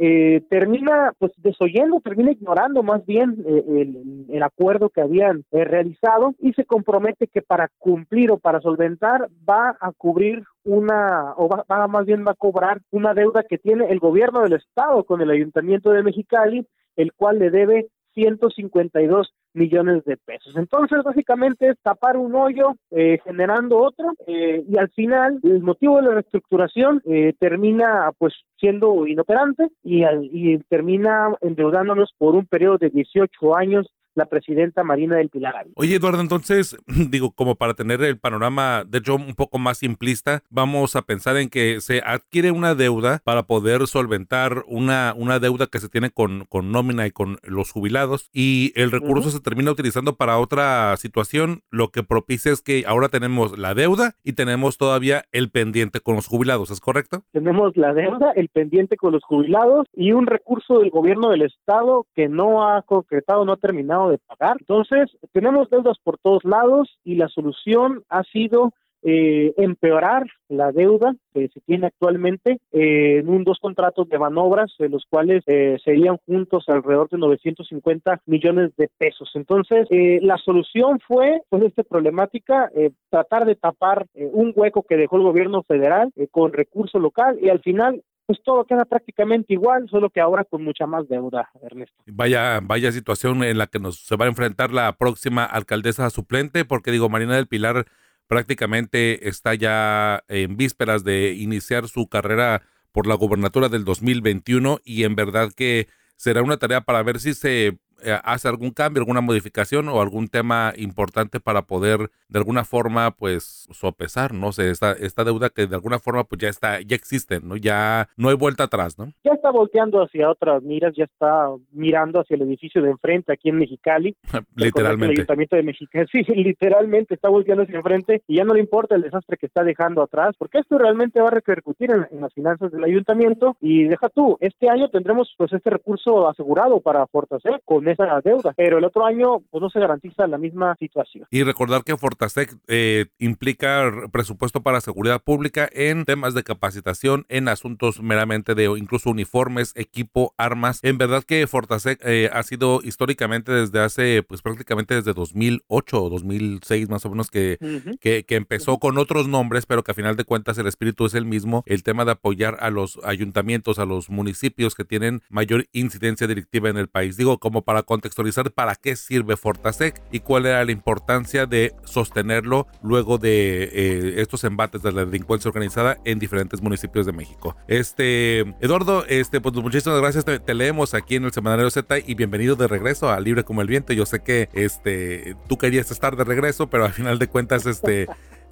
termina 0.48 1.12
pues 1.18 1.32
desoyendo, 1.38 2.00
termina 2.00 2.32
ignorando 2.32 2.82
más 2.82 3.04
bien 3.06 3.42
el, 3.46 4.26
el, 4.28 4.42
acuerdo 4.42 4.90
que 4.90 5.00
habían 5.00 5.44
realizado 5.50 6.34
y 6.38 6.52
se 6.52 6.64
compromete 6.64 7.26
que 7.26 7.42
para 7.42 7.68
cumplir 7.78 8.30
o 8.30 8.38
para 8.38 8.60
solventar 8.60 9.28
va 9.48 9.76
a 9.80 9.92
cubrir 9.92 10.44
una, 10.64 11.34
o 11.36 11.48
va, 11.48 11.88
más 11.88 12.06
bien 12.06 12.24
va 12.26 12.32
a 12.32 12.36
cobrar 12.36 12.80
una 12.90 13.14
deuda 13.14 13.42
que 13.42 13.58
tiene 13.58 13.86
el 13.90 13.98
gobierno 13.98 14.42
del 14.42 14.54
estado 14.54 15.04
con 15.04 15.20
el 15.20 15.30
ayuntamiento 15.30 15.90
de 15.90 16.02
Mexicali, 16.02 16.66
el 16.96 17.12
cual 17.12 17.38
le 17.38 17.50
debe 17.50 17.88
152 18.14 19.32
millones 19.54 20.04
de 20.04 20.16
pesos. 20.16 20.54
Entonces, 20.56 21.02
básicamente 21.02 21.70
es 21.70 21.76
tapar 21.82 22.16
un 22.16 22.34
hoyo 22.34 22.74
eh, 22.90 23.18
generando 23.24 23.78
otro 23.78 24.12
eh, 24.26 24.64
y 24.68 24.78
al 24.78 24.90
final 24.90 25.40
el 25.42 25.62
motivo 25.62 25.96
de 25.96 26.02
la 26.02 26.14
reestructuración 26.14 27.02
eh, 27.04 27.34
termina 27.38 28.10
pues 28.18 28.34
siendo 28.58 29.06
inoperante 29.06 29.68
y, 29.82 30.04
y 30.04 30.58
termina 30.68 31.34
endeudándonos 31.40 32.14
por 32.16 32.34
un 32.34 32.46
periodo 32.46 32.78
de 32.78 32.90
18 32.90 33.56
años 33.56 33.90
la 34.14 34.26
presidenta 34.26 34.84
Marina 34.84 35.16
del 35.16 35.28
Pilar. 35.28 35.66
Oye, 35.74 35.96
Eduardo, 35.96 36.20
entonces, 36.20 36.76
digo, 37.10 37.32
como 37.32 37.56
para 37.56 37.74
tener 37.74 38.02
el 38.02 38.18
panorama, 38.18 38.84
de 38.86 38.98
hecho, 38.98 39.16
un 39.16 39.34
poco 39.34 39.58
más 39.58 39.78
simplista, 39.78 40.42
vamos 40.50 40.96
a 40.96 41.02
pensar 41.02 41.36
en 41.36 41.48
que 41.48 41.80
se 41.80 42.02
adquiere 42.04 42.50
una 42.50 42.74
deuda 42.74 43.20
para 43.24 43.44
poder 43.44 43.86
solventar 43.86 44.64
una, 44.66 45.14
una 45.16 45.38
deuda 45.38 45.66
que 45.66 45.80
se 45.80 45.88
tiene 45.88 46.10
con, 46.10 46.44
con 46.46 46.72
nómina 46.72 47.06
y 47.06 47.10
con 47.10 47.38
los 47.42 47.70
jubilados 47.70 48.30
y 48.32 48.72
el 48.76 48.90
recurso 48.90 49.30
se 49.30 49.40
termina 49.40 49.70
utilizando 49.70 50.16
para 50.16 50.38
otra 50.38 50.96
situación, 50.96 51.62
lo 51.70 51.88
que 51.88 52.02
propicia 52.02 52.52
es 52.52 52.62
que 52.62 52.84
ahora 52.86 53.08
tenemos 53.08 53.58
la 53.58 53.74
deuda 53.74 54.14
y 54.22 54.34
tenemos 54.34 54.78
todavía 54.78 55.24
el 55.32 55.50
pendiente 55.50 56.00
con 56.00 56.16
los 56.16 56.26
jubilados, 56.26 56.70
¿es 56.70 56.80
correcto? 56.80 57.22
Tenemos 57.32 57.76
la 57.76 57.94
deuda, 57.94 58.32
el 58.34 58.48
pendiente 58.48 58.96
con 58.96 59.12
los 59.12 59.24
jubilados 59.24 59.86
y 59.94 60.12
un 60.12 60.26
recurso 60.26 60.78
del 60.80 60.90
gobierno 60.90 61.30
del 61.30 61.42
estado 61.42 62.06
que 62.14 62.28
no 62.28 62.68
ha 62.68 62.82
concretado, 62.82 63.44
no 63.44 63.52
ha 63.52 63.56
terminado 63.56 64.01
de 64.10 64.18
pagar. 64.18 64.56
Entonces, 64.60 65.10
tenemos 65.32 65.70
deudas 65.70 65.98
por 66.02 66.18
todos 66.18 66.44
lados 66.44 66.98
y 67.04 67.16
la 67.16 67.28
solución 67.28 68.02
ha 68.08 68.22
sido 68.24 68.72
eh, 69.04 69.52
empeorar 69.56 70.26
la 70.48 70.70
deuda 70.70 71.16
que 71.34 71.48
se 71.48 71.60
tiene 71.62 71.88
actualmente 71.88 72.60
eh, 72.70 73.18
en 73.18 73.28
un 73.28 73.42
dos 73.42 73.58
contratos 73.58 74.08
de 74.08 74.16
manobras, 74.16 74.72
de 74.78 74.88
los 74.88 75.06
cuales 75.10 75.42
eh, 75.48 75.76
serían 75.84 76.18
juntos 76.24 76.66
alrededor 76.68 77.08
de 77.10 77.18
950 77.18 78.20
millones 78.26 78.70
de 78.76 78.88
pesos. 78.98 79.28
Entonces, 79.34 79.88
la 79.90 80.38
solución 80.38 81.00
fue, 81.00 81.40
pues, 81.48 81.64
esta 81.64 81.82
problemática, 81.82 82.70
tratar 83.10 83.44
de 83.44 83.56
tapar 83.56 84.06
un 84.14 84.52
hueco 84.54 84.84
que 84.84 84.96
dejó 84.96 85.16
el 85.16 85.24
gobierno 85.24 85.64
federal 85.64 86.12
con 86.30 86.52
recurso 86.52 87.00
local 87.00 87.38
y 87.42 87.48
al 87.48 87.60
final 87.60 88.02
pues 88.26 88.40
todo 88.44 88.64
queda 88.64 88.84
prácticamente 88.84 89.52
igual, 89.52 89.88
solo 89.90 90.10
que 90.10 90.20
ahora 90.20 90.44
con 90.44 90.62
mucha 90.62 90.86
más 90.86 91.08
deuda, 91.08 91.50
Ernesto. 91.62 91.94
Vaya, 92.06 92.60
vaya 92.62 92.92
situación 92.92 93.42
en 93.42 93.58
la 93.58 93.66
que 93.66 93.78
nos 93.78 93.98
se 93.98 94.16
va 94.16 94.26
a 94.26 94.28
enfrentar 94.28 94.72
la 94.72 94.92
próxima 94.92 95.44
alcaldesa 95.44 96.08
suplente, 96.10 96.64
porque 96.64 96.92
digo, 96.92 97.08
Marina 97.08 97.36
del 97.36 97.48
Pilar 97.48 97.86
prácticamente 98.26 99.28
está 99.28 99.54
ya 99.54 100.22
en 100.28 100.56
vísperas 100.56 101.04
de 101.04 101.32
iniciar 101.32 101.88
su 101.88 102.08
carrera 102.08 102.62
por 102.92 103.06
la 103.06 103.14
gobernatura 103.14 103.68
del 103.68 103.84
2021 103.84 104.78
y 104.84 105.04
en 105.04 105.16
verdad 105.16 105.50
que 105.54 105.88
será 106.16 106.42
una 106.42 106.56
tarea 106.56 106.82
para 106.82 107.02
ver 107.02 107.18
si 107.18 107.34
se 107.34 107.78
hace 108.24 108.48
algún 108.48 108.70
cambio, 108.70 109.00
alguna 109.00 109.20
modificación 109.20 109.88
o 109.88 110.00
algún 110.00 110.28
tema 110.28 110.72
importante 110.76 111.40
para 111.40 111.62
poder 111.62 112.10
de 112.28 112.38
alguna 112.38 112.64
forma 112.64 113.10
pues 113.12 113.68
sopesar, 113.70 114.32
no 114.32 114.52
sé, 114.52 114.70
esta, 114.70 114.92
esta 114.92 115.24
deuda 115.24 115.50
que 115.50 115.66
de 115.66 115.74
alguna 115.74 115.98
forma 115.98 116.24
pues 116.24 116.40
ya 116.40 116.48
está, 116.48 116.80
ya 116.80 116.96
existe, 116.96 117.40
¿no? 117.40 117.56
Ya 117.56 118.08
no 118.16 118.28
hay 118.28 118.36
vuelta 118.36 118.64
atrás, 118.64 118.98
¿no? 118.98 119.12
Ya 119.24 119.32
está 119.32 119.50
volteando 119.50 120.02
hacia 120.02 120.30
otras 120.30 120.62
miras, 120.62 120.94
ya 120.96 121.04
está 121.04 121.48
mirando 121.72 122.20
hacia 122.20 122.36
el 122.36 122.42
edificio 122.42 122.82
de 122.82 122.90
enfrente 122.90 123.32
aquí 123.32 123.50
en 123.50 123.58
Mexicali. 123.58 124.16
literalmente. 124.56 125.14
El 125.14 125.20
ayuntamiento 125.20 125.56
de 125.56 125.62
Mexicali, 125.62 126.06
sí, 126.12 126.22
literalmente 126.34 127.14
está 127.14 127.28
volteando 127.28 127.64
hacia 127.64 127.76
enfrente 127.76 128.22
y 128.26 128.36
ya 128.36 128.44
no 128.44 128.54
le 128.54 128.60
importa 128.60 128.94
el 128.94 129.02
desastre 129.02 129.36
que 129.36 129.46
está 129.46 129.64
dejando 129.64 130.02
atrás, 130.02 130.34
porque 130.38 130.58
esto 130.58 130.78
realmente 130.78 131.20
va 131.20 131.28
a 131.28 131.32
repercutir 131.32 131.90
en, 131.90 132.20
las 132.20 132.32
finanzas 132.32 132.70
del 132.72 132.84
ayuntamiento 132.84 133.56
y 133.60 133.84
deja 133.84 134.08
tú, 134.08 134.36
este 134.40 134.68
año 134.68 134.88
tendremos 134.88 135.34
pues 135.36 135.52
este 135.52 135.70
recurso 135.70 136.28
asegurado 136.28 136.80
para 136.80 137.06
Fortacer 137.06 137.60
con 137.64 137.88
esa 137.92 138.20
deuda, 138.24 138.52
pero 138.56 138.78
el 138.78 138.84
otro 138.84 139.04
año 139.04 139.40
pues 139.50 139.60
no 139.62 139.70
se 139.70 139.80
garantiza 139.80 140.26
la 140.26 140.38
misma 140.38 140.74
situación. 140.78 141.26
Y 141.30 141.42
recordar 141.42 141.84
que 141.84 141.96
Fortasec 141.96 142.56
eh, 142.68 143.06
implica 143.18 143.90
presupuesto 144.10 144.62
para 144.62 144.80
seguridad 144.80 145.22
pública 145.22 145.68
en 145.72 146.04
temas 146.04 146.34
de 146.34 146.42
capacitación, 146.42 147.26
en 147.28 147.48
asuntos 147.48 148.02
meramente 148.02 148.54
de 148.54 148.64
incluso 148.64 149.10
uniformes, 149.10 149.72
equipo, 149.76 150.34
armas. 150.36 150.80
En 150.82 150.98
verdad 150.98 151.22
que 151.24 151.46
Fortasec 151.46 152.00
eh, 152.04 152.30
ha 152.32 152.42
sido 152.42 152.80
históricamente 152.82 153.52
desde 153.52 153.80
hace, 153.80 154.22
pues 154.22 154.42
prácticamente 154.42 154.94
desde 154.94 155.12
2008 155.12 156.02
o 156.02 156.10
2006 156.10 156.88
más 156.88 157.04
o 157.04 157.10
menos 157.10 157.30
que, 157.30 157.58
que, 158.00 158.24
que, 158.24 158.36
empezó 158.36 158.78
con 158.78 158.98
otros 158.98 159.28
nombres, 159.28 159.66
pero 159.66 159.82
que 159.82 159.92
a 159.92 159.94
final 159.94 160.16
de 160.16 160.24
cuentas 160.24 160.58
el 160.58 160.66
espíritu 160.66 161.06
es 161.06 161.14
el 161.14 161.24
mismo, 161.24 161.62
el 161.66 161.82
tema 161.82 162.04
de 162.04 162.12
apoyar 162.12 162.56
a 162.60 162.70
los 162.70 162.98
ayuntamientos, 163.04 163.78
a 163.78 163.84
los 163.84 164.10
municipios 164.10 164.74
que 164.74 164.84
tienen 164.84 165.22
mayor 165.28 165.66
incidencia 165.72 166.26
directiva 166.26 166.68
en 166.68 166.76
el 166.76 166.88
país. 166.88 167.16
Digo, 167.16 167.38
como 167.38 167.62
para 167.62 167.81
contextualizar 167.82 168.50
para 168.52 168.74
qué 168.74 168.96
sirve 168.96 169.36
Fortasec 169.36 170.02
y 170.10 170.20
cuál 170.20 170.46
era 170.46 170.64
la 170.64 170.72
importancia 170.72 171.46
de 171.46 171.74
sostenerlo 171.84 172.66
luego 172.82 173.18
de 173.18 173.64
eh, 173.64 174.14
estos 174.20 174.44
embates 174.44 174.82
de 174.82 174.92
la 174.92 175.04
delincuencia 175.04 175.48
organizada 175.48 175.98
en 176.04 176.18
diferentes 176.18 176.62
municipios 176.62 177.06
de 177.06 177.12
México. 177.12 177.56
Este, 177.68 178.40
Eduardo, 178.60 179.04
este, 179.08 179.40
pues 179.40 179.54
muchísimas 179.56 180.00
gracias. 180.00 180.24
Te, 180.24 180.54
leemos 180.54 180.94
aquí 180.94 181.16
en 181.16 181.24
el 181.24 181.32
Semanario 181.32 181.70
Z 181.70 181.98
y 182.06 182.14
bienvenido 182.14 182.56
de 182.56 182.68
regreso 182.68 183.10
a 183.10 183.20
Libre 183.20 183.44
como 183.44 183.62
el 183.62 183.68
Viento. 183.68 183.92
Yo 183.92 184.06
sé 184.06 184.20
que 184.20 184.48
este, 184.52 185.36
tú 185.48 185.58
querías 185.58 185.90
estar 185.90 186.16
de 186.16 186.24
regreso, 186.24 186.68
pero 186.68 186.84
al 186.84 186.92
final 186.92 187.18
de 187.18 187.28
cuentas, 187.28 187.66
este 187.66 188.08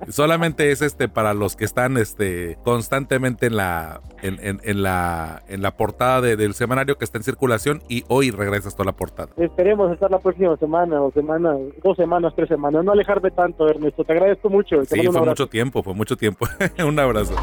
solamente 0.09 0.71
es 0.71 0.83
este 0.83 1.09
para 1.09 1.35
los 1.35 1.57
que 1.57 1.65
están 1.65 1.97
este 1.97 2.59
constantemente 2.65 3.47
en 3.47 3.57
la 3.57 4.01
en, 4.23 4.83
la 4.83 5.43
en 5.49 5.63
la 5.63 5.77
portada 5.77 6.21
del 6.21 6.55
semanario 6.55 6.97
que 6.97 7.05
está 7.05 7.19
en 7.19 7.25
circulación 7.25 7.83
y 7.89 8.05
hoy 8.09 8.31
regresas 8.31 8.75
toda 8.75 8.87
la 8.87 8.93
portada. 8.93 9.31
Esperemos 9.37 9.93
estar 9.93 10.11
la 10.11 10.19
próxima 10.19 10.57
semana 10.57 11.01
o 11.01 11.11
semana, 11.13 11.57
dos 11.83 11.97
semanas, 11.97 12.33
tres 12.37 12.49
semanas, 12.49 12.85
no 12.85 12.93
alejarme 12.93 13.31
tanto, 13.31 13.69
Ernesto. 13.69 14.05
Te 14.05 14.13
agradezco 14.13 14.49
mucho. 14.49 14.85
sí, 14.85 15.07
fue 15.07 15.21
mucho 15.23 15.47
tiempo, 15.47 15.83
fue 15.83 15.95
mucho 15.95 16.17
tiempo. 16.17 16.47
un 16.87 16.99
abrazo. 16.99 17.35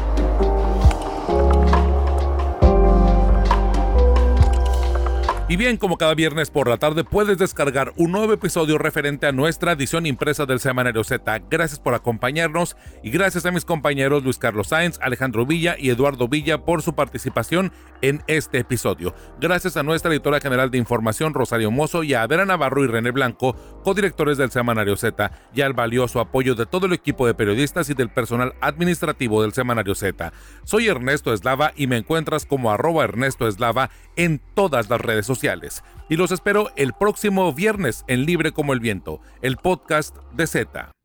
Y 5.50 5.56
bien, 5.56 5.78
como 5.78 5.96
cada 5.96 6.14
viernes 6.14 6.50
por 6.50 6.68
la 6.68 6.76
tarde 6.76 7.04
puedes 7.04 7.38
descargar 7.38 7.94
un 7.96 8.12
nuevo 8.12 8.34
episodio 8.34 8.76
referente 8.76 9.26
a 9.26 9.32
nuestra 9.32 9.72
edición 9.72 10.04
impresa 10.04 10.44
del 10.44 10.60
Semanario 10.60 11.02
Z. 11.04 11.38
Gracias 11.48 11.80
por 11.80 11.94
acompañarnos 11.94 12.76
y 13.02 13.10
gracias 13.10 13.46
a 13.46 13.50
mis 13.50 13.64
compañeros 13.64 14.22
Luis 14.22 14.36
Carlos 14.36 14.68
Sáenz, 14.68 14.98
Alejandro 15.00 15.46
Villa 15.46 15.76
y 15.78 15.88
Eduardo 15.88 16.28
Villa 16.28 16.66
por 16.66 16.82
su 16.82 16.94
participación 16.94 17.72
en 18.02 18.22
este 18.26 18.58
episodio. 18.58 19.14
Gracias 19.40 19.78
a 19.78 19.82
nuestra 19.82 20.10
editora 20.10 20.38
general 20.38 20.70
de 20.70 20.76
información 20.76 21.32
Rosario 21.32 21.70
Mozo 21.70 22.02
y 22.04 22.12
a 22.12 22.24
Adela 22.24 22.44
Navarro 22.44 22.84
y 22.84 22.88
René 22.88 23.10
Blanco, 23.10 23.56
codirectores 23.82 24.36
del 24.36 24.50
Semanario 24.50 24.98
Z, 24.98 25.32
y 25.54 25.62
al 25.62 25.72
valioso 25.72 26.20
apoyo 26.20 26.56
de 26.56 26.66
todo 26.66 26.84
el 26.84 26.92
equipo 26.92 27.26
de 27.26 27.32
periodistas 27.32 27.88
y 27.88 27.94
del 27.94 28.10
personal 28.10 28.52
administrativo 28.60 29.40
del 29.40 29.54
Semanario 29.54 29.94
Z. 29.94 30.30
Soy 30.64 30.88
Ernesto 30.88 31.32
Eslava 31.32 31.72
y 31.74 31.86
me 31.86 31.96
encuentras 31.96 32.44
como 32.44 32.70
arroba 32.70 33.04
Ernesto 33.04 33.48
Eslava 33.48 33.88
en 34.14 34.42
todas 34.54 34.90
las 34.90 35.00
redes 35.00 35.24
y 36.08 36.16
los 36.16 36.32
espero 36.32 36.70
el 36.76 36.92
próximo 36.92 37.52
viernes 37.52 38.04
en 38.08 38.24
Libre 38.24 38.52
como 38.52 38.72
el 38.72 38.80
Viento, 38.80 39.20
el 39.42 39.56
podcast 39.56 40.16
de 40.32 40.46
Z. 40.46 40.97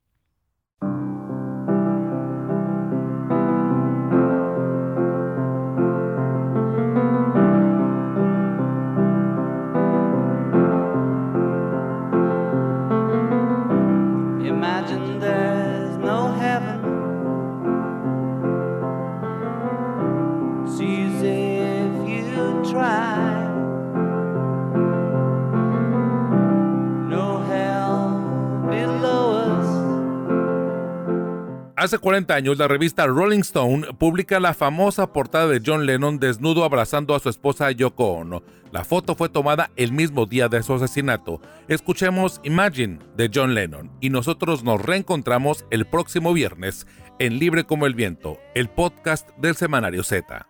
Hace 31.83 31.97
40 31.97 32.33
años, 32.33 32.57
la 32.57 32.69
revista 32.69 33.05
Rolling 33.07 33.41
Stone 33.41 33.87
publica 33.99 34.39
la 34.39 34.53
famosa 34.53 35.11
portada 35.11 35.47
de 35.47 35.61
John 35.65 35.85
Lennon 35.85 36.17
desnudo 36.17 36.63
abrazando 36.63 37.13
a 37.13 37.19
su 37.19 37.27
esposa 37.27 37.69
Yoko 37.71 38.05
Ono. 38.05 38.41
La 38.71 38.85
foto 38.85 39.15
fue 39.15 39.27
tomada 39.27 39.69
el 39.75 39.91
mismo 39.91 40.25
día 40.25 40.47
de 40.47 40.63
su 40.63 40.73
asesinato. 40.73 41.41
Escuchemos 41.67 42.39
Imagine 42.45 42.99
de 43.17 43.29
John 43.33 43.53
Lennon 43.53 43.91
y 43.99 44.11
nosotros 44.11 44.63
nos 44.63 44.81
reencontramos 44.81 45.65
el 45.71 45.85
próximo 45.85 46.31
viernes 46.31 46.87
en 47.19 47.37
Libre 47.37 47.65
como 47.65 47.85
el 47.85 47.95
Viento, 47.95 48.37
el 48.55 48.69
podcast 48.69 49.31
del 49.35 49.57
semanario 49.57 50.05
Z. 50.05 50.47